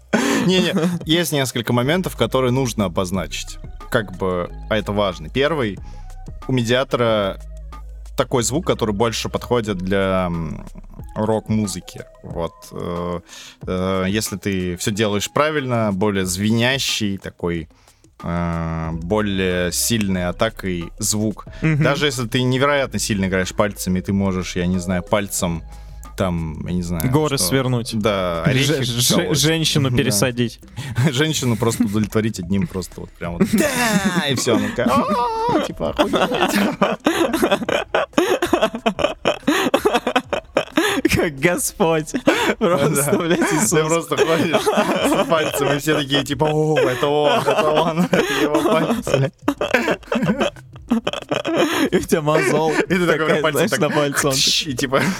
[0.46, 3.58] Не-не, есть несколько моментов, которые нужно обозначить.
[3.90, 5.28] Как бы, а это важно.
[5.28, 5.78] Первый,
[6.48, 7.40] у медиатора
[8.16, 10.30] такой звук, который больше подходит для
[11.14, 12.02] рок-музыки.
[12.22, 12.52] Вот.
[12.72, 13.20] э,
[13.66, 17.68] э, Если ты все делаешь правильно, более звенящий такой,
[18.22, 21.46] э, более сильной атакой звук.
[21.62, 21.82] Мгм.
[21.82, 25.62] Даже если ты невероятно сильно играешь пальцами, ты можешь, я не знаю, пальцем
[26.16, 27.10] там, я не знаю...
[27.10, 27.98] Горы что- свернуть.
[27.98, 29.34] Да, орехи ж-.
[29.36, 29.96] Женщину Да.
[29.96, 30.60] пересадить.
[31.10, 33.48] Женщину просто удовлетворить одним просто вот прям вот.
[33.52, 34.26] Да!
[34.30, 37.54] И все, такая, «А, типа, охуеть».
[41.14, 42.12] Как Господь.
[42.58, 43.18] Просто, Да.
[43.18, 43.70] блядь, Ты Иисус.
[43.86, 48.62] просто ходишь с пальцем, и все такие, типа, о, это он, это он, это его
[48.62, 49.04] палец.
[49.06, 50.52] блядь».
[50.90, 52.72] И у тебя мозол.
[52.88, 54.32] И ты такой пальцем так на пальцом.
[54.66, 55.02] И типа...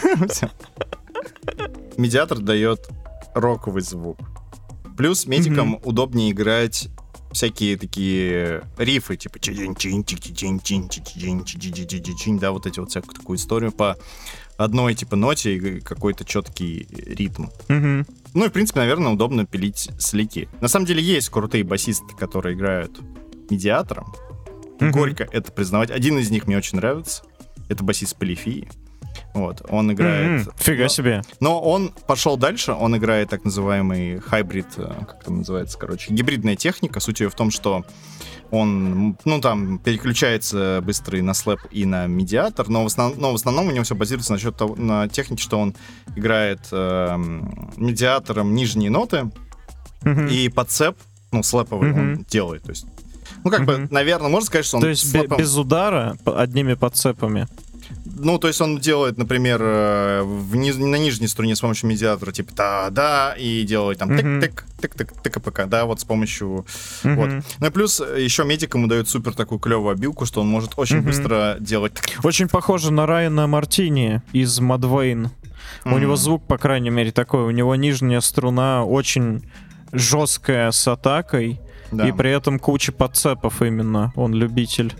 [1.96, 2.88] Медиатор дает
[3.34, 4.18] роковый звук.
[4.96, 6.88] Плюс медикам удобнее играть
[7.32, 9.40] всякие такие рифы, типа
[12.38, 13.96] да, вот эти вот всякую такую историю по
[14.56, 17.46] одной типа ноте и какой-то четкий ритм.
[17.68, 18.06] Mm-hmm.
[18.34, 20.48] Ну и, в принципе, наверное, удобно пилить слики.
[20.60, 23.00] На самом деле есть крутые басисты, которые играют
[23.50, 24.14] медиатором.
[24.84, 24.92] Мгм.
[24.92, 25.90] Горько это признавать.
[25.90, 27.22] Один из них мне очень нравится.
[27.68, 28.68] Это басист Полифии.
[29.32, 30.46] Вот, он играет...
[30.46, 31.22] М, Фига но- себе.
[31.40, 36.56] Но он пошел дальше, он играет так называемый хайбрид, э, как там называется, короче, гибридная
[36.56, 37.00] техника.
[37.00, 37.84] Суть ее в том, что
[38.50, 43.16] он, ну, там, переключается быстро и на слэп, и на медиатор, но в, основ...
[43.16, 45.74] но в основном у него все базируется на, счет того, на технике, что он
[46.16, 47.16] играет э,
[47.76, 49.30] медиатором нижние ноты,
[50.02, 50.26] Мгм.
[50.26, 50.96] и подцеп,
[51.32, 52.00] ну, слэповый Мгм.
[52.00, 52.86] он делает, то есть...
[53.44, 53.88] Ну, как бы, Мгм.
[53.90, 57.46] наверное, можно сказать, что он То есть слэпом- без удара, одними подцепами.
[58.06, 62.32] Ну, то есть он делает, например, э, в низ- на нижней струне с помощью медиатора,
[62.32, 66.64] типа, да-да, и делает там тык-тык, тык-тык, тык-пк, да, вот с помощью...
[67.02, 67.16] Мгм.
[67.16, 67.44] Вот.
[67.58, 70.72] Ну и плюс э, еще медик ему дает супер такую клевую обилку, что он может
[70.76, 71.06] очень Мгм.
[71.06, 71.92] быстро делать...
[72.22, 75.30] Очень похоже на Райана Мартини из Мадвейн.
[75.84, 77.42] У него звук, по крайней мере, такой.
[77.42, 79.44] У него нижняя струна очень
[79.92, 81.60] жесткая с атакой,
[81.96, 82.08] Да.
[82.08, 84.12] и при этом куча подцепов именно.
[84.16, 84.94] Он любитель.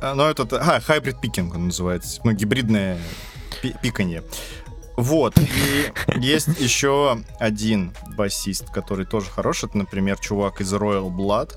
[0.00, 0.46] А, Ну, это...
[0.60, 2.20] А, хайбрид пикинг он называется.
[2.24, 2.98] Ну, гибридное
[3.62, 4.22] пи- пиканье.
[4.96, 5.38] Вот.
[5.38, 9.68] И есть еще один басист, который тоже хороший.
[9.68, 11.56] Это, например, чувак из Royal Blood.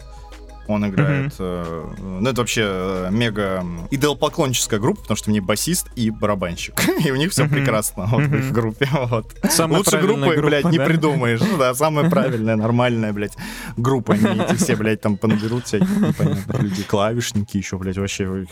[0.72, 1.34] Он играет...
[1.40, 6.82] э, ну, это вообще э, мега идол-поклонническая группа, потому что в ней басист и барабанщик.
[7.06, 7.54] И у них все Мгм.
[7.54, 8.88] прекрасно вот, в их группе.
[9.12, 9.26] Вот.
[9.50, 10.86] Самая Лучше группы, блядь, не да?
[10.86, 11.40] придумаешь.
[11.40, 13.34] Ну да, самая правильная, нормальная, блядь,
[13.78, 14.14] группа.
[14.14, 16.84] Они эти все, блядь, там понаберут всяких непонятных людей.
[16.84, 18.46] Клавишники еще, блядь, вообще,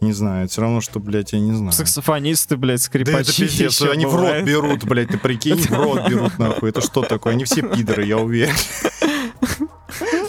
[0.00, 0.48] не знаю.
[0.48, 1.72] Все равно, что, блядь, я не знаю.
[1.72, 3.42] Саксофонисты, блядь, Да это скрипачи.
[3.42, 6.70] пиздец, ещё они в рот берут, блядь, ты прикинь, в рот берут, нахуй.
[6.70, 7.34] Это что такое?
[7.34, 8.54] Они все пидоры, я уверен.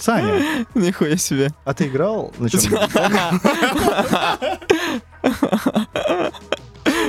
[0.06, 1.50] Саня, Нихуя себе.
[1.64, 2.62] а ты играл на чем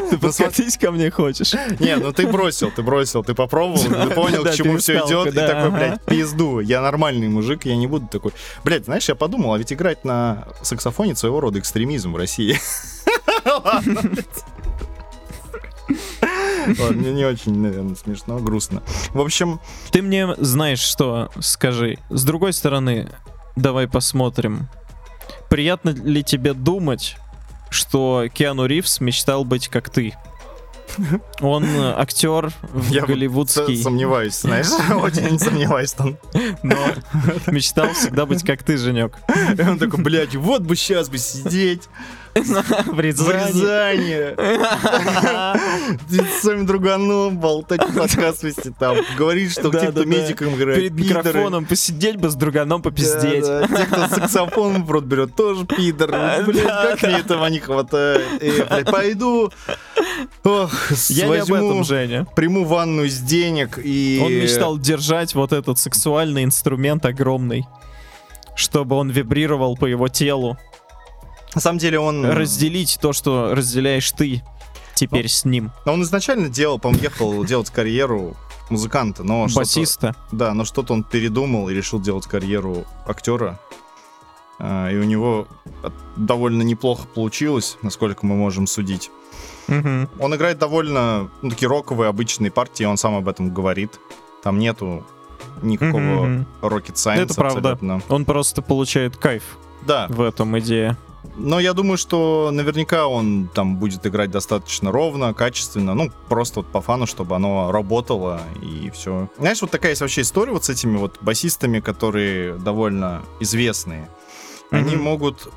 [0.08, 1.52] Ты подкатись ко мне хочешь?
[1.78, 5.36] Не, ну ты бросил, ты бросил, ты попробовал, ты понял, к чему все идет, и
[5.36, 6.60] такой, блядь, пизду.
[6.60, 8.32] Я нормальный мужик, я не буду такой.
[8.64, 12.58] Блядь, знаешь, я подумал, а ведь играть на саксофоне своего рода экстремизм в России.
[16.90, 18.82] Мне не очень, наверное, смешно, грустно.
[19.10, 21.98] В общем, Ты мне знаешь что, скажи.
[22.10, 23.08] С другой стороны,
[23.54, 24.68] давай посмотрим.
[25.48, 27.16] Приятно ли тебе думать,
[27.70, 30.14] что Киану Ривз мечтал быть как ты?
[31.40, 34.68] Он э, актер в Я голливудский, сомневаюсь, знаешь,
[35.02, 36.16] очень сомневаюсь там.
[36.62, 36.76] но
[37.48, 39.16] мечтал всегда быть как ты, Женек.
[39.58, 41.82] И он такой, блядь, вот бы сейчас бы сидеть
[42.86, 44.36] В Рязани.
[46.08, 52.16] С своим друганом болтать подкаст вести там, говорить, что кто медиком играет, Перед микрофоном посидеть
[52.16, 53.44] бы с друганом попиздеть.
[53.44, 56.10] Те, кто саксофон в рот берет, тоже пидор.
[56.46, 58.42] Блядь, Да, как мне этого не хватает.
[58.42, 59.50] Э, пойду,
[60.44, 60.72] ох,
[61.08, 62.26] Я не об возьму, этом, Женя.
[62.36, 64.20] приму ванну из денег и...
[64.22, 67.66] Он мечтал держать вот этот сексуальный инструмент огромный,
[68.54, 70.58] чтобы он вибрировал по его телу.
[71.54, 72.24] На самом деле он...
[72.24, 74.42] Разделить то, что разделяешь ты
[74.94, 75.72] теперь с ним.
[75.84, 78.36] Но он изначально делал, по-моему, ехал делать карьеру
[78.70, 80.14] музыканта, но Басиста.
[80.32, 83.60] Да, но что-то он передумал и решил делать карьеру актера.
[84.58, 85.46] А, И у него
[86.16, 89.10] довольно неплохо получилось, насколько мы можем судить.
[89.68, 90.08] Мгм.
[90.18, 94.00] Он играет довольно ну, такие роковые обычные партии, он сам об этом говорит.
[94.42, 95.04] Там нету
[95.62, 96.46] никакого Мгм.
[96.62, 97.72] rocket science Это правда.
[97.72, 98.00] абсолютно.
[98.08, 99.42] Он просто получает кайф
[99.86, 100.96] Да, в этом идее.
[101.36, 106.72] Но я думаю, что наверняка он там будет играть достаточно ровно, качественно, ну, просто вот
[106.72, 109.28] по фану, чтобы оно работало и все.
[109.38, 114.08] Знаешь, вот такая есть вообще история вот с этими вот басистами, которые довольно известные.
[114.70, 115.04] Они Мгм.
[115.04, 115.48] могут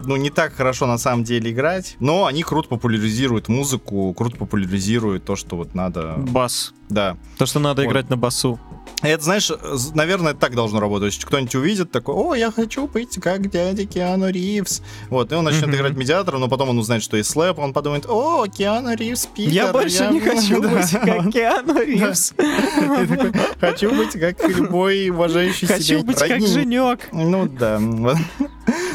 [0.00, 5.24] ну, не так хорошо на самом деле играть, но они круто популяризируют музыку, круто популяризируют
[5.24, 6.14] то, что вот надо...
[6.16, 6.74] Бас.
[6.88, 7.16] Да.
[7.38, 7.88] То, что надо Вот.
[7.90, 8.58] играть на басу.
[9.02, 9.50] И Это, знаешь,
[9.94, 11.18] наверное, так должно работать.
[11.24, 14.82] Кто-нибудь увидит, такой, о, я хочу быть как дядя Киану Ривз.
[15.10, 15.74] Вот, и он начнет Мгм.
[15.76, 19.52] играть медиатором, но потом он узнает, что есть слэп, он подумает, о, Киану Ривз, Питер.
[19.52, 20.68] Я больше не хочу Да.
[20.76, 22.32] быть как Киану Ривз.
[22.38, 26.46] И Хочу быть как любой уважающий себя Хочу быть как родни».
[26.46, 27.00] Женек.
[27.12, 27.80] Ну да.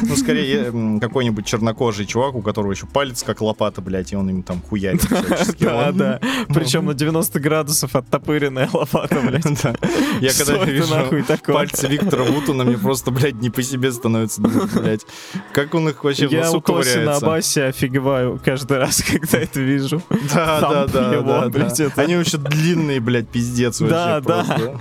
[0.02, 4.42] Ну, скорее, какой-нибудь чернокожий чувак, у которого еще палец как лопата, блядь, и он им
[4.42, 5.06] там хуярит.
[5.60, 6.20] Да, да.
[6.48, 9.44] Причем на 90 градусов оттопыренная лопата, блядь.
[10.20, 10.94] Я когда вижу
[11.46, 15.06] пальцы Виктора Вутона, мне просто, блядь, не по себе становится, блядь.
[15.52, 17.26] Как он их вообще в Я носу у Тоси на ковыряется?
[17.26, 20.02] басе офигеваю каждый раз, когда это вижу.
[20.34, 21.92] Да, да, да, да.
[21.96, 24.80] Они вообще длинные, блядь, пиздец вообще Да, да.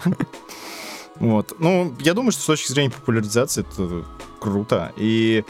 [1.19, 1.55] Вот.
[1.59, 4.05] Ну, я думаю, что с точки зрения популяризации это
[4.39, 4.93] круто.
[4.95, 5.43] И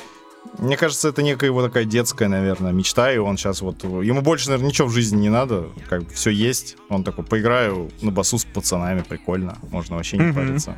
[0.57, 3.83] мне кажется, это некая его такая детская, наверное, мечта, и он сейчас вот...
[3.83, 6.75] Ему больше, наверное, ничего в жизни не надо, как бы все есть.
[6.89, 10.75] Он такой, поиграю на басу с пацанами, прикольно, можно вообще не париться.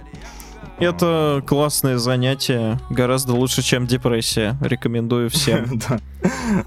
[0.81, 4.57] Это классное занятие, гораздо лучше, чем депрессия.
[4.61, 5.79] Рекомендую всем.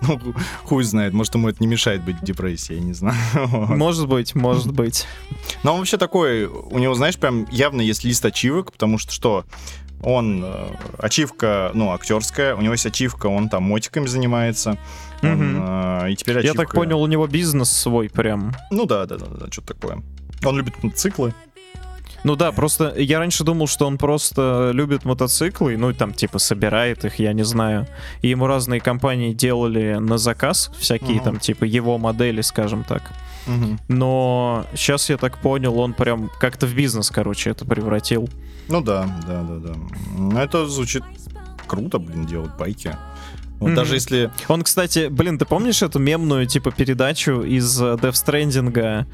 [0.03, 0.35] Ну,
[0.65, 3.17] хуй знает, может, ему это не мешает быть в депрессии, я не знаю.
[3.69, 5.07] Может быть, может быть.
[5.63, 9.45] Но он вообще такой, у него, знаешь, прям явно есть лист ачивок, потому что что?
[10.05, 10.67] Он э,
[10.99, 14.77] ачивка, ну, актерская, у него есть ачивка, он там мотиками занимается.
[15.23, 16.59] Он, э, и теперь Я ачивка...
[16.65, 18.55] так понял, у него бизнес свой прям.
[18.71, 20.03] Ну да, да, да, да, что-то такое.
[20.45, 21.33] Он любит мотоциклы.
[22.25, 26.39] Ну да, просто я раньше думал, что он просто любит мотоциклы, ну и там типа
[26.39, 27.87] собирает их, я не знаю.
[28.23, 31.25] И ему разные компании делали на заказ всякие Мгм.
[31.25, 33.03] там типа его модели, скажем так.
[33.47, 33.79] Мгм.
[33.89, 38.29] Но сейчас я так понял, он прям как-то в бизнес, короче, это превратил.
[38.69, 39.75] Ну да, да, да, да.
[40.17, 41.03] Ну, Это звучит
[41.67, 42.97] круто, блин, делать байки.
[43.61, 43.77] Вот Мгм.
[43.77, 44.31] даже если...
[44.49, 49.07] Он, кстати, блин, ты помнишь эту мемную типа передачу из э, Death Stranding?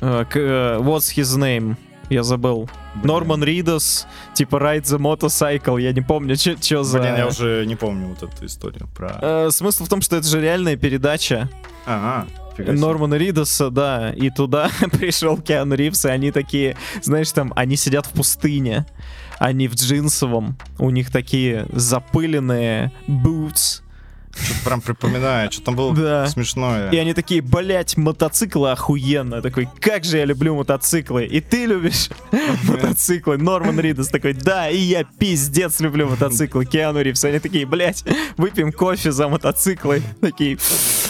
[0.00, 1.76] э, What's his name?
[2.10, 2.68] Я забыл.
[3.02, 6.98] Норман Ридос, типа Ride the Motorcycle, я не помню, что за...
[7.00, 9.18] Блин, я уже не помню вот эту историю про...
[9.20, 11.48] Э, смысл в том, что это же реальная передача
[11.86, 12.41] Ага, фига себе.
[12.58, 18.06] Нормана Ридоса, да, и туда пришел Киану Ривз, и они такие, знаешь, там, они сидят
[18.06, 18.86] в пустыне,
[19.38, 23.82] они в джинсовом, у них такие запыленные boots,
[24.34, 26.26] Что-то прям припоминаю, что там было Да.
[26.26, 26.90] смешное.
[26.90, 31.66] и они такие, блять, мотоциклы охуенно, Я такой, как же я люблю мотоциклы, и ты
[31.66, 32.08] любишь
[32.64, 38.04] мотоциклы, Норман Ридос такой, да, и я пиздец люблю мотоциклы, Киану Ривз, они такие, блять,
[38.36, 40.58] выпьем кофе за мотоциклы, такие,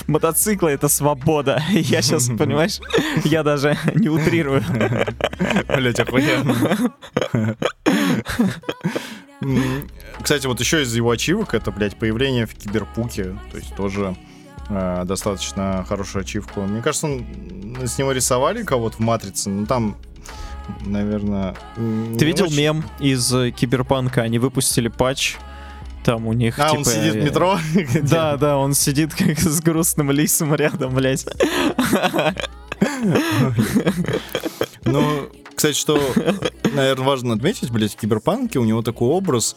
[0.06, 2.80] мотоциклы это свобода, я сейчас, понимаешь,
[3.24, 4.62] я даже не утрирую.
[5.68, 6.92] Блять, охуенно.
[10.20, 13.36] Кстати, вот еще из его ачивок это, блядь, появление в Киберпуке.
[13.50, 14.16] То есть тоже
[14.68, 16.62] э, достаточно хорошую ачивку.
[16.62, 17.26] Мне кажется, он,
[17.84, 19.96] с него рисовали кого-то в Матрице, но там,
[20.82, 21.56] наверное...
[21.76, 24.22] Ты видел мем из э, Киберпанка?
[24.22, 25.36] Они выпустили патч.
[26.04, 27.58] Там у них А, типа, он сидит в э, метро?
[28.02, 31.26] Да, да, он сидит как с грустным лисом рядом, блять.
[34.84, 35.28] Ну,
[35.62, 35.96] кстати, что,
[36.74, 39.54] наверное, важно отметить, блядь, в Киберпанке у него такой образ,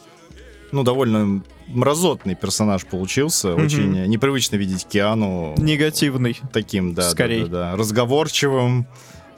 [0.72, 3.54] ну, довольно мразотный персонаж получился.
[3.54, 3.66] Мгм.
[3.66, 6.40] Очень непривычно видеть Киану Негативный.
[6.54, 7.46] таким, да, да, Скорей.
[7.46, 8.86] да, да, разговорчивым,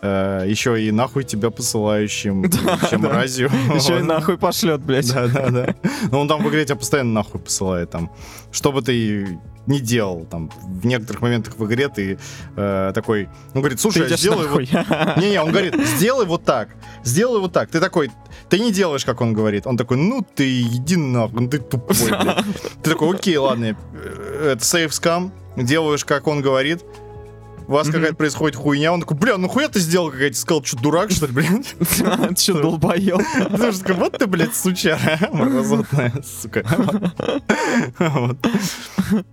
[0.02, 2.50] еще и нахуй тебя посылающим,
[2.90, 3.10] чем да.
[3.10, 3.50] разью.
[3.74, 5.12] Еще и нахуй пошлет, блять.
[5.14, 5.76] Да, да, да.
[6.12, 8.12] Но он там в игре тебя постоянно нахуй посылает, там,
[8.52, 12.18] что бы ты не делал, там, в некоторых моментах в игре ты
[12.56, 15.22] э, такой, он говорит, слушай, а идешь сделай вот нахуй.
[15.22, 16.70] не-не, он говорит, сделай вот так,
[17.04, 17.70] сделай вот так.
[17.70, 18.10] Ты такой,
[18.50, 19.68] ты не делаешь, как он говорит.
[19.68, 22.46] Он такой, ну ты иди нахуй, ну ты тупой, блядь.
[22.82, 26.84] Ты такой, окей, ладно, э, это сейф скам, делаешь, как он говорит.
[27.68, 27.94] У вас Мгм.
[27.96, 28.94] какая-то происходит хуйня.
[28.94, 31.76] Он такой, бля, ну хуя ты сделал, какая-то сказал, что дурак, что ли, блядь?
[32.40, 33.20] Че, долбоел?
[33.58, 36.64] Ты же такой, вот ты, блядь, сучара, мразотная, сука.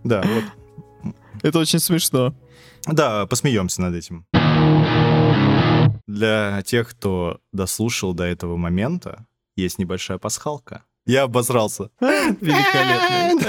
[0.03, 0.45] Да, вот.
[1.43, 2.35] Это очень смешно.
[2.87, 4.27] Да, посмеемся над этим.
[6.07, 9.27] Для тех, кто дослушал до этого момента,
[9.57, 10.83] есть небольшая пасхалка.
[11.07, 11.91] Я обосрался.
[12.01, 13.45] Великолепно.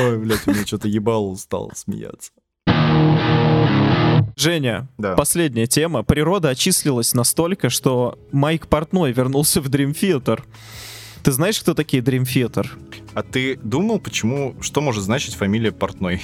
[0.00, 2.32] Ой, блядь, у меня что-то ебало стало смеяться.
[4.36, 5.14] Женя, Да.
[5.14, 6.02] последняя тема.
[6.02, 10.42] Природа очислилась настолько, что Майк Портной вернулся в Dream Theater.
[11.22, 12.66] Ты знаешь, кто такие Dream Theater?
[13.14, 16.20] А ты думал, почему, что может значить фамилия Портной?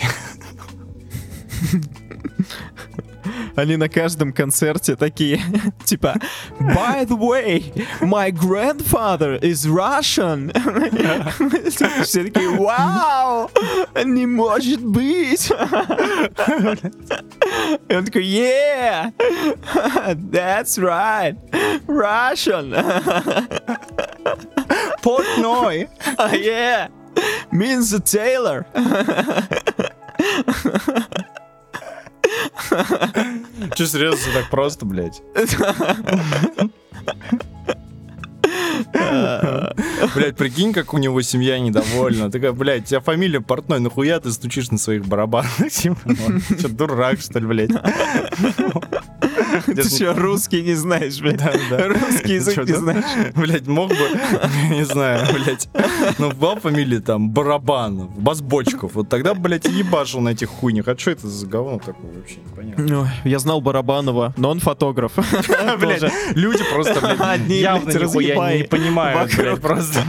[3.59, 5.41] Они на каждом концерте такие,
[5.85, 6.15] типа,
[6.61, 10.53] By the way, my grandfather is Russian.
[12.05, 13.51] Все такие, вау,
[14.05, 15.51] не может быть.
[17.89, 19.13] И он такой, yeah,
[20.31, 21.37] that's right,
[21.89, 22.71] Russian.
[25.03, 25.89] Портной!
[26.33, 26.91] yeah,
[27.51, 28.67] means a tailor.
[33.75, 35.23] Че, серьезно, так просто, блядь?
[40.15, 42.31] Блядь, прикинь, как у него семья недовольна.
[42.31, 45.51] Такая, блядь, у тебя фамилия Портной, нахуя ты стучишь на своих барабанах?
[45.71, 45.97] Типа,
[46.61, 47.71] Че, дурак, что ли, блядь?
[49.67, 51.41] Ты что, русский не знаешь, блядь?
[51.71, 53.05] Русский язык не знаешь?
[53.35, 53.97] Блядь, мог бы,
[54.71, 55.69] не знаю, блядь.
[56.19, 58.95] Ну, была фамилия там Барабанов, Базбочков.
[58.95, 60.89] Вот тогда, блядь, ебашил на этих хуйнях.
[60.89, 62.37] А что это за говно такое вообще?
[62.37, 63.01] Непонятно.
[63.03, 65.13] Ой, Я знал Барабанова, но он фотограф.
[65.79, 70.01] Блядь, люди просто, блядь, явно нихуя не понимают, блядь, просто.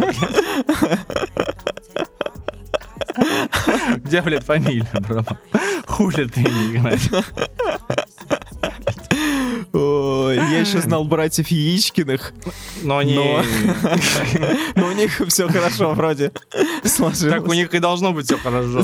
[3.97, 5.23] Где, блядь, фамилия, бро?
[5.87, 7.09] Хули ты не играешь?
[9.74, 12.34] Я еще знал братьев Яичкиных,
[12.84, 13.15] Но они...
[13.15, 13.43] Но-
[14.88, 16.32] у них все хорошо вроде
[16.84, 17.34] сложилось.
[17.34, 18.84] Так у них и должно быть все хорошо.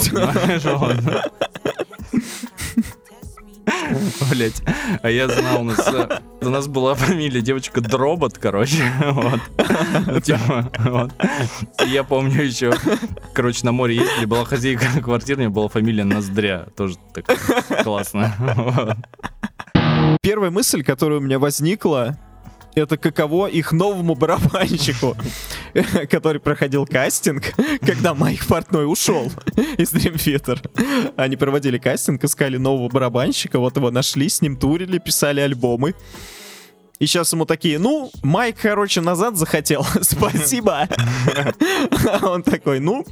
[4.32, 4.62] Блять.
[5.02, 8.84] А я знал, у нас, э, у нас была фамилия девочка Дробот, короче.
[9.12, 9.40] Вот.
[10.24, 11.12] Типа, вот.
[11.86, 12.74] И Я помню еще,
[13.34, 16.68] короче, на море ездили, была хозяйка квартиры, у нее была фамилия Ноздря.
[16.76, 17.26] Тоже так
[17.84, 18.34] классно.
[18.56, 18.98] Вот.
[20.22, 22.18] Первая мысль, которая у меня возникла,
[22.76, 25.16] это каково их новому барабанщику,
[26.10, 29.32] который проходил кастинг, когда Майк Портной ушел
[29.78, 31.14] из Dream Theater.
[31.16, 35.95] Они проводили кастинг, искали нового барабанщика, вот его нашли, с ним турили, писали альбомы.
[36.99, 40.88] И сейчас ему такие, ну, Майк, короче, назад захотел, спасибо.
[42.22, 43.06] А Он такой, ну,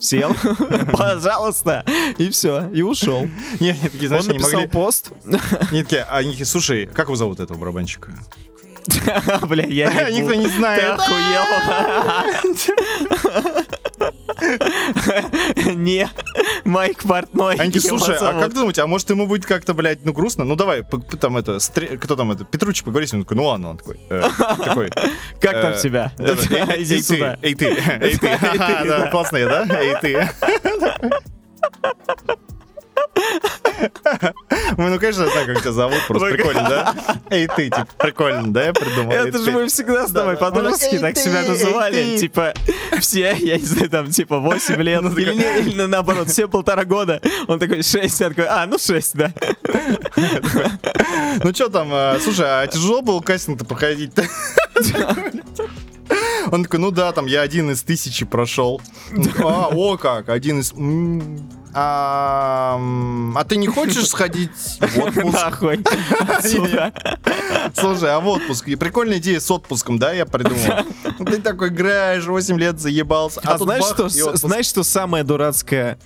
[0.00, 0.34] сел,
[0.92, 1.84] пожалуйста,
[2.18, 3.28] и все, и ушел.
[3.60, 5.12] Не, не, такие, знаешь, Он написал пост.
[5.72, 8.12] Не, такие, а такие, слушай, как его зовут этого барабанщика?
[9.42, 10.98] Бля, я Никто не Ты знает.
[10.98, 11.44] охуел?
[15.74, 16.08] Не,
[16.64, 17.56] Майк Портной.
[17.56, 18.42] Его слушай, а зовут».
[18.42, 20.44] как думаете, а может ему будет как-то, блядь, ну грустно?
[20.44, 20.84] Ну давай,
[21.20, 21.58] там это,
[22.00, 24.22] кто там это, Петручи поговори с ним, он такой, ну ладно, он такой, э,
[24.64, 24.90] такой.
[25.40, 26.12] Как там э, тебя?
[26.18, 27.38] эй, Иди сюда.
[27.42, 29.66] Эй ты, эй ты, классные, да?
[29.68, 30.28] Эй ты.
[34.76, 36.94] Мы, ну, конечно, знаю, как тебя зовут, просто прикольно, да?
[37.30, 39.12] Эй ты, типа, прикольно, да, я придумал.
[39.12, 42.18] Это же мы всегда с тобой подростки так себя называли.
[42.18, 42.54] Типа,
[43.00, 45.02] все, я не знаю, там, типа, 8 лет.
[45.18, 47.20] Или не- или наоборот, все полтора года.
[47.48, 49.32] Он такой 6, я такой, а, ну 6, да.
[51.42, 54.12] Ну что там, э, слушай, а тяжело было кастинг-то проходить?
[56.50, 58.80] Он такой, ну да, там я один из тысячи прошел.
[59.38, 60.72] А, о как, один из...
[61.72, 62.80] А,
[63.36, 64.50] а ты не хочешь сходить
[64.80, 65.38] в отпуск?
[67.74, 68.64] Слушай, а в отпуск?
[68.78, 70.84] Прикольная идея с отпуском, да, я придумал.
[71.24, 73.40] Ты такой играешь, 8 лет заебался.
[73.44, 75.98] А тут знаешь, что, знаешь, что самое дурацкое?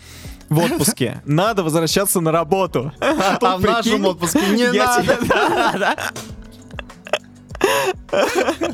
[0.50, 1.22] В отпуске.
[1.24, 2.92] Надо возвращаться на работу.
[3.00, 5.16] А, А в нашем прикинь, отпуске не надо.
[5.16, 5.96] тебе-.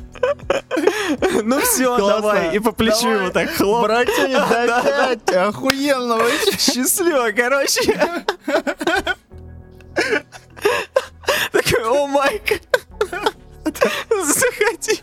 [1.43, 3.87] Ну все, давай, и по плечу его так хлоп.
[3.89, 6.53] Да, да, охуенно вообще.
[6.59, 7.83] Счастливо, короче.
[11.53, 12.61] Такой, о, Майк.
[14.25, 15.01] Заходи.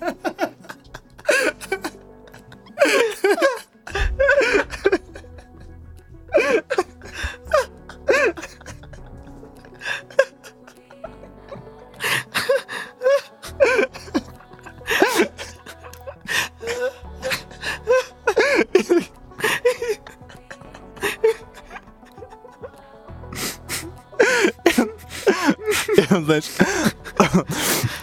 [26.27, 26.45] Знаешь,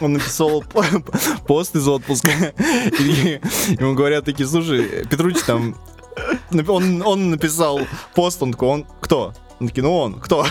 [0.01, 0.63] он написал
[1.47, 2.29] пост из отпуска.
[2.99, 3.41] И
[3.79, 5.77] ему говорят такие, слушай, Петручи там...
[6.69, 7.81] Он, он написал
[8.15, 9.35] пост, он такой, он кто?
[9.61, 10.47] Он такие, ну он, кто?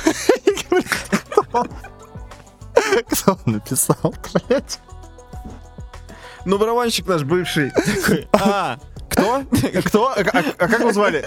[3.09, 4.13] «Кто?» Он написал,
[4.49, 4.80] блядь?
[6.45, 7.71] Ну, барабанщик наш бывший.
[7.71, 8.78] Такой, а,
[9.09, 9.43] кто?
[9.86, 10.07] Кто?
[10.09, 11.26] А, а- а как его звали?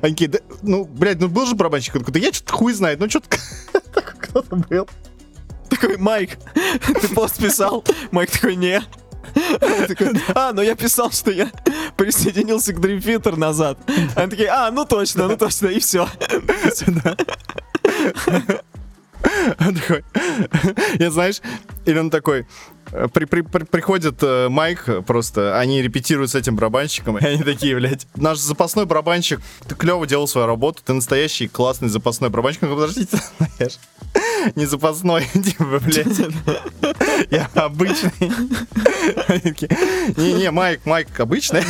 [0.00, 1.94] Такие, «Да, ну, блядь, ну был же барабанщик.
[1.96, 3.36] Он я что-то хуй знает, ну что-то
[4.20, 4.88] кто-то был.
[5.68, 6.38] Такой, Майк,
[7.00, 7.84] ты пост писал?
[8.10, 8.82] Майк такой, не.
[10.34, 11.50] А, ну я писал, что я
[11.96, 13.78] присоединился к Dream Theater назад.
[14.16, 16.08] Они такие, а, ну точно, ну точно, и все.
[19.60, 20.04] Он такой,
[20.98, 21.40] я знаешь,
[21.86, 22.46] или он такой,
[22.92, 27.42] э, при, при- при- приходит э, Майк, просто, они репетируют с этим барабанщиком, и они
[27.42, 32.62] такие, блядь, наш запасной барабанщик, ты клево делал свою работу, ты настоящий классный запасной барабанщик.
[32.62, 33.18] Ну, подождите,
[33.56, 33.78] знаешь,
[34.56, 36.06] не запасной, типа, блядь,
[37.30, 38.12] я обычный.
[40.16, 41.62] Не-не, Майк, Майк обычный.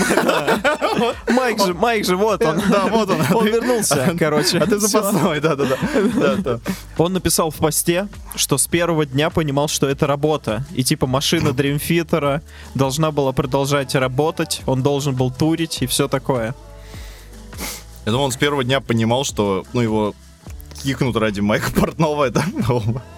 [1.28, 2.60] Майк же, Майк же, вот он.
[2.68, 3.20] Да, вот он.
[3.32, 4.58] Он вернулся, короче.
[4.58, 5.76] А ты запасной, да-да-да.
[6.14, 6.60] Да-да.
[6.98, 10.64] Он написал в посте, что с первого дня понимал, что это работа.
[10.74, 12.42] И типа машина Theater
[12.74, 16.54] должна была продолжать работать, он должен был турить и все такое.
[18.06, 20.14] Я думаю, он с первого дня понимал, что, ну, его
[20.82, 22.44] кикнут ради Майка Портнова, это.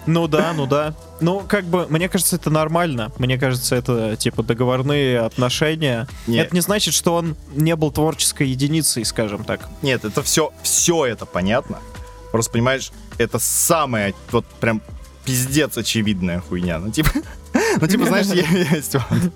[0.05, 0.93] Ну да, ну да.
[1.21, 3.11] Ну, как бы, мне кажется, это нормально.
[3.17, 6.07] Мне кажется, это, типа, договорные отношения.
[6.27, 6.39] Не.
[6.39, 9.69] Это не значит, что он не был творческой единицей, скажем так.
[9.81, 11.79] Нет, это все, все это понятно.
[12.31, 14.81] Просто, понимаешь, это самая, вот прям
[15.25, 16.79] пиздец очевидная хуйня.
[16.79, 17.11] Ну, типа,
[17.81, 19.31] ну, типа, знаешь, есть вот.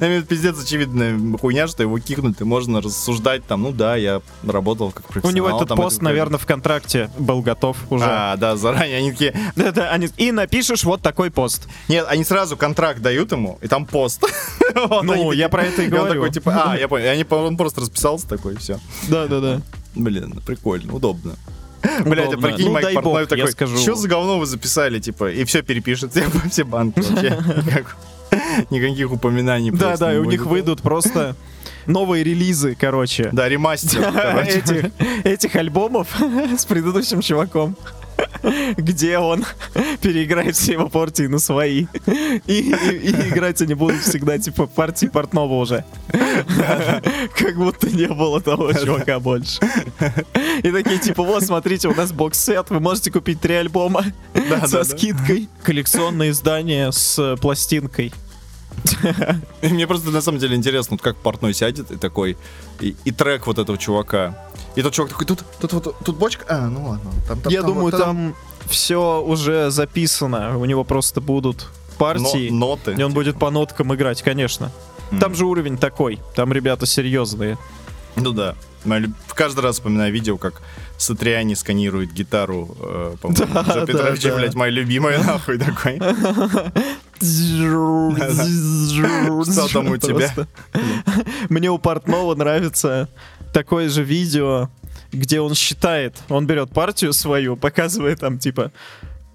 [0.00, 4.92] Виду, пиздец очевидная хуйня, что его кикнут, и можно рассуждать там, ну да, я работал
[4.92, 5.34] как У профессионал.
[5.34, 8.04] него этот там, пост, это- наверное, в контракте был готов уже.
[8.06, 11.66] А, да, заранее они такие, Да-да, они- И напишешь вот такой пост.
[11.88, 14.22] Нет, они сразу контракт дают ему, и там пост.
[14.74, 16.14] Вот Ну, такие- я про это и он говорю.
[16.14, 17.06] такой, типа, а, я понял.
[17.06, 18.78] И они, он просто расписался такой, и все.
[19.08, 19.62] Да-да-да.
[19.94, 21.32] Блин, прикольно, удобно.
[22.04, 22.48] Блядь, а Удобно.
[22.48, 23.78] прикинь, Ну, Майк Портной бог, такой, скажу.
[23.78, 26.12] что за говно вы записали, типа, и все перепишет,
[26.50, 27.38] все банки вообще.
[28.70, 29.70] Никак- Никаких упоминаний.
[29.70, 31.36] Да, да, и у них выйдут просто
[31.86, 33.30] новые релизы, короче.
[33.32, 34.02] Да, ремастер,
[34.46, 34.90] этих,
[35.24, 36.08] этих альбомов
[36.58, 37.76] с предыдущим чуваком,
[38.76, 39.44] где он
[40.02, 41.86] переиграет все его партии на свои.
[42.46, 45.84] И, и- и играть они будут всегда, типа, партии портного уже.
[47.36, 49.60] Как будто не было того чувака больше.
[50.62, 54.04] И такие, типа, вот, смотрите, у нас бокс-сет, вы можете купить три альбома
[54.66, 55.48] со скидкой.
[55.62, 58.12] Коллекционное издание с э, пластинкой.
[59.62, 62.36] Мне просто на самом деле интересно, вот как портной сядет и такой,
[62.80, 64.48] и, и трек вот этого чувака.
[64.76, 66.44] И тот чувак такой, тут, тут, вот, тут бочка?
[66.48, 67.10] А, ну ладно.
[67.26, 68.34] Там, там- Я там думаю, вот там
[68.68, 70.58] все уже записано.
[70.58, 72.50] У него просто будут но- партии.
[72.50, 72.94] ноты.
[72.96, 74.70] И он будет по ноткам играть, конечно.
[75.10, 75.18] М.
[75.18, 76.20] Там же уровень такой.
[76.34, 77.58] Там ребята серьезные.
[78.16, 78.54] Ну да.
[79.34, 80.62] Каждый раз вспоминаю видео, как
[80.98, 84.36] Сатриани сканирует гитару, э, по-моему, Да, да, Петровича, да.
[84.36, 85.98] блядь, моя любимая, нахуй, такой.
[87.18, 88.14] Что
[89.72, 90.32] там у тебя?
[91.48, 93.08] Мне у Портнова нравится
[93.52, 94.70] такое же видео,
[95.12, 98.72] где он считает, он берет партию свою, показывает там типа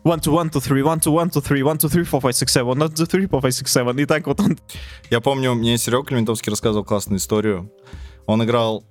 [0.03, 2.35] one two one two three one two one two three one two three four five
[2.35, 4.57] six seven one two three four five six seven и так вот он
[5.09, 7.71] Я помню, мне Серега Климентовский рассказывал классную историю.
[8.25, 8.83] Он играл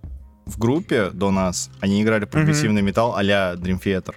[0.46, 4.14] в группе до нас, они играли прогрессивный металл а-ля Dream Theater.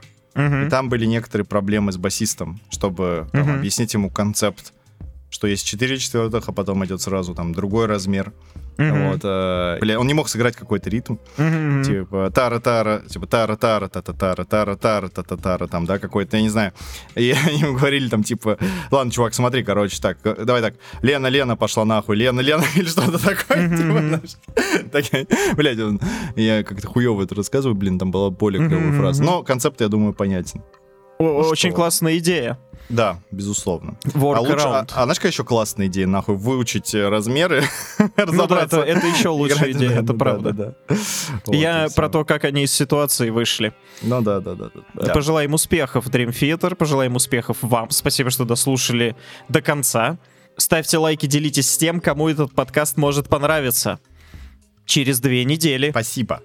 [0.66, 3.56] И там были некоторые проблемы с басистом, чтобы там, Мгм.
[3.60, 4.74] объяснить ему концепт,
[5.30, 8.32] что есть 4 четвертых, а потом идет сразу там другой размер.
[8.78, 9.08] Мгм.
[9.12, 11.84] Вот, э, бля, он не мог сыграть какой-то ритм, Мгм.
[11.84, 16.74] типа тара-тара, типа тара-тара, та-та-тара, тара-тара, та-та-тара, там, да, какой-то, я не знаю.
[17.16, 18.58] И они ему говорили там, типа,
[18.92, 22.86] ладно, чувак, смотри, короче, так, э, давай так, Лена, Лена пошла нахуй, Лена, Лена, или
[22.86, 23.70] что-то такое.
[23.70, 24.36] типа, знаешь.
[24.92, 25.06] Так,
[25.56, 26.00] Блядь, он-
[26.36, 29.24] я как-то хуево это рассказываю, блин, там была более клевая Мгм, фраза.
[29.24, 30.62] Но концепт, я думаю, понятен.
[31.18, 32.60] О- Очень классная идея.
[32.90, 33.98] Да, безусловно.
[34.14, 34.92] А, лучше, а, Workaround.
[34.94, 37.64] а знаешь, какая еще классная идея, нахуй, выучить э, размеры,
[38.00, 38.82] Ну да, разобраться.
[38.82, 40.52] это, это еще лучшая идея, это да, правда.
[40.54, 40.96] да, да.
[41.46, 43.74] Вот, Я про то, как они из ситуации вышли.
[44.02, 44.56] Ну да, да.
[44.56, 44.70] да.
[44.94, 45.14] Да.
[45.14, 47.90] Пожелаем успехов, Dream Theater, пожелаем успехов вам.
[47.90, 49.16] Спасибо, что дослушали
[49.50, 50.18] до конца.
[50.58, 54.00] Ставьте лайки, делитесь с тем, кому этот подкаст может понравиться.
[54.86, 55.90] Через две недели.
[55.90, 56.42] Спасибо.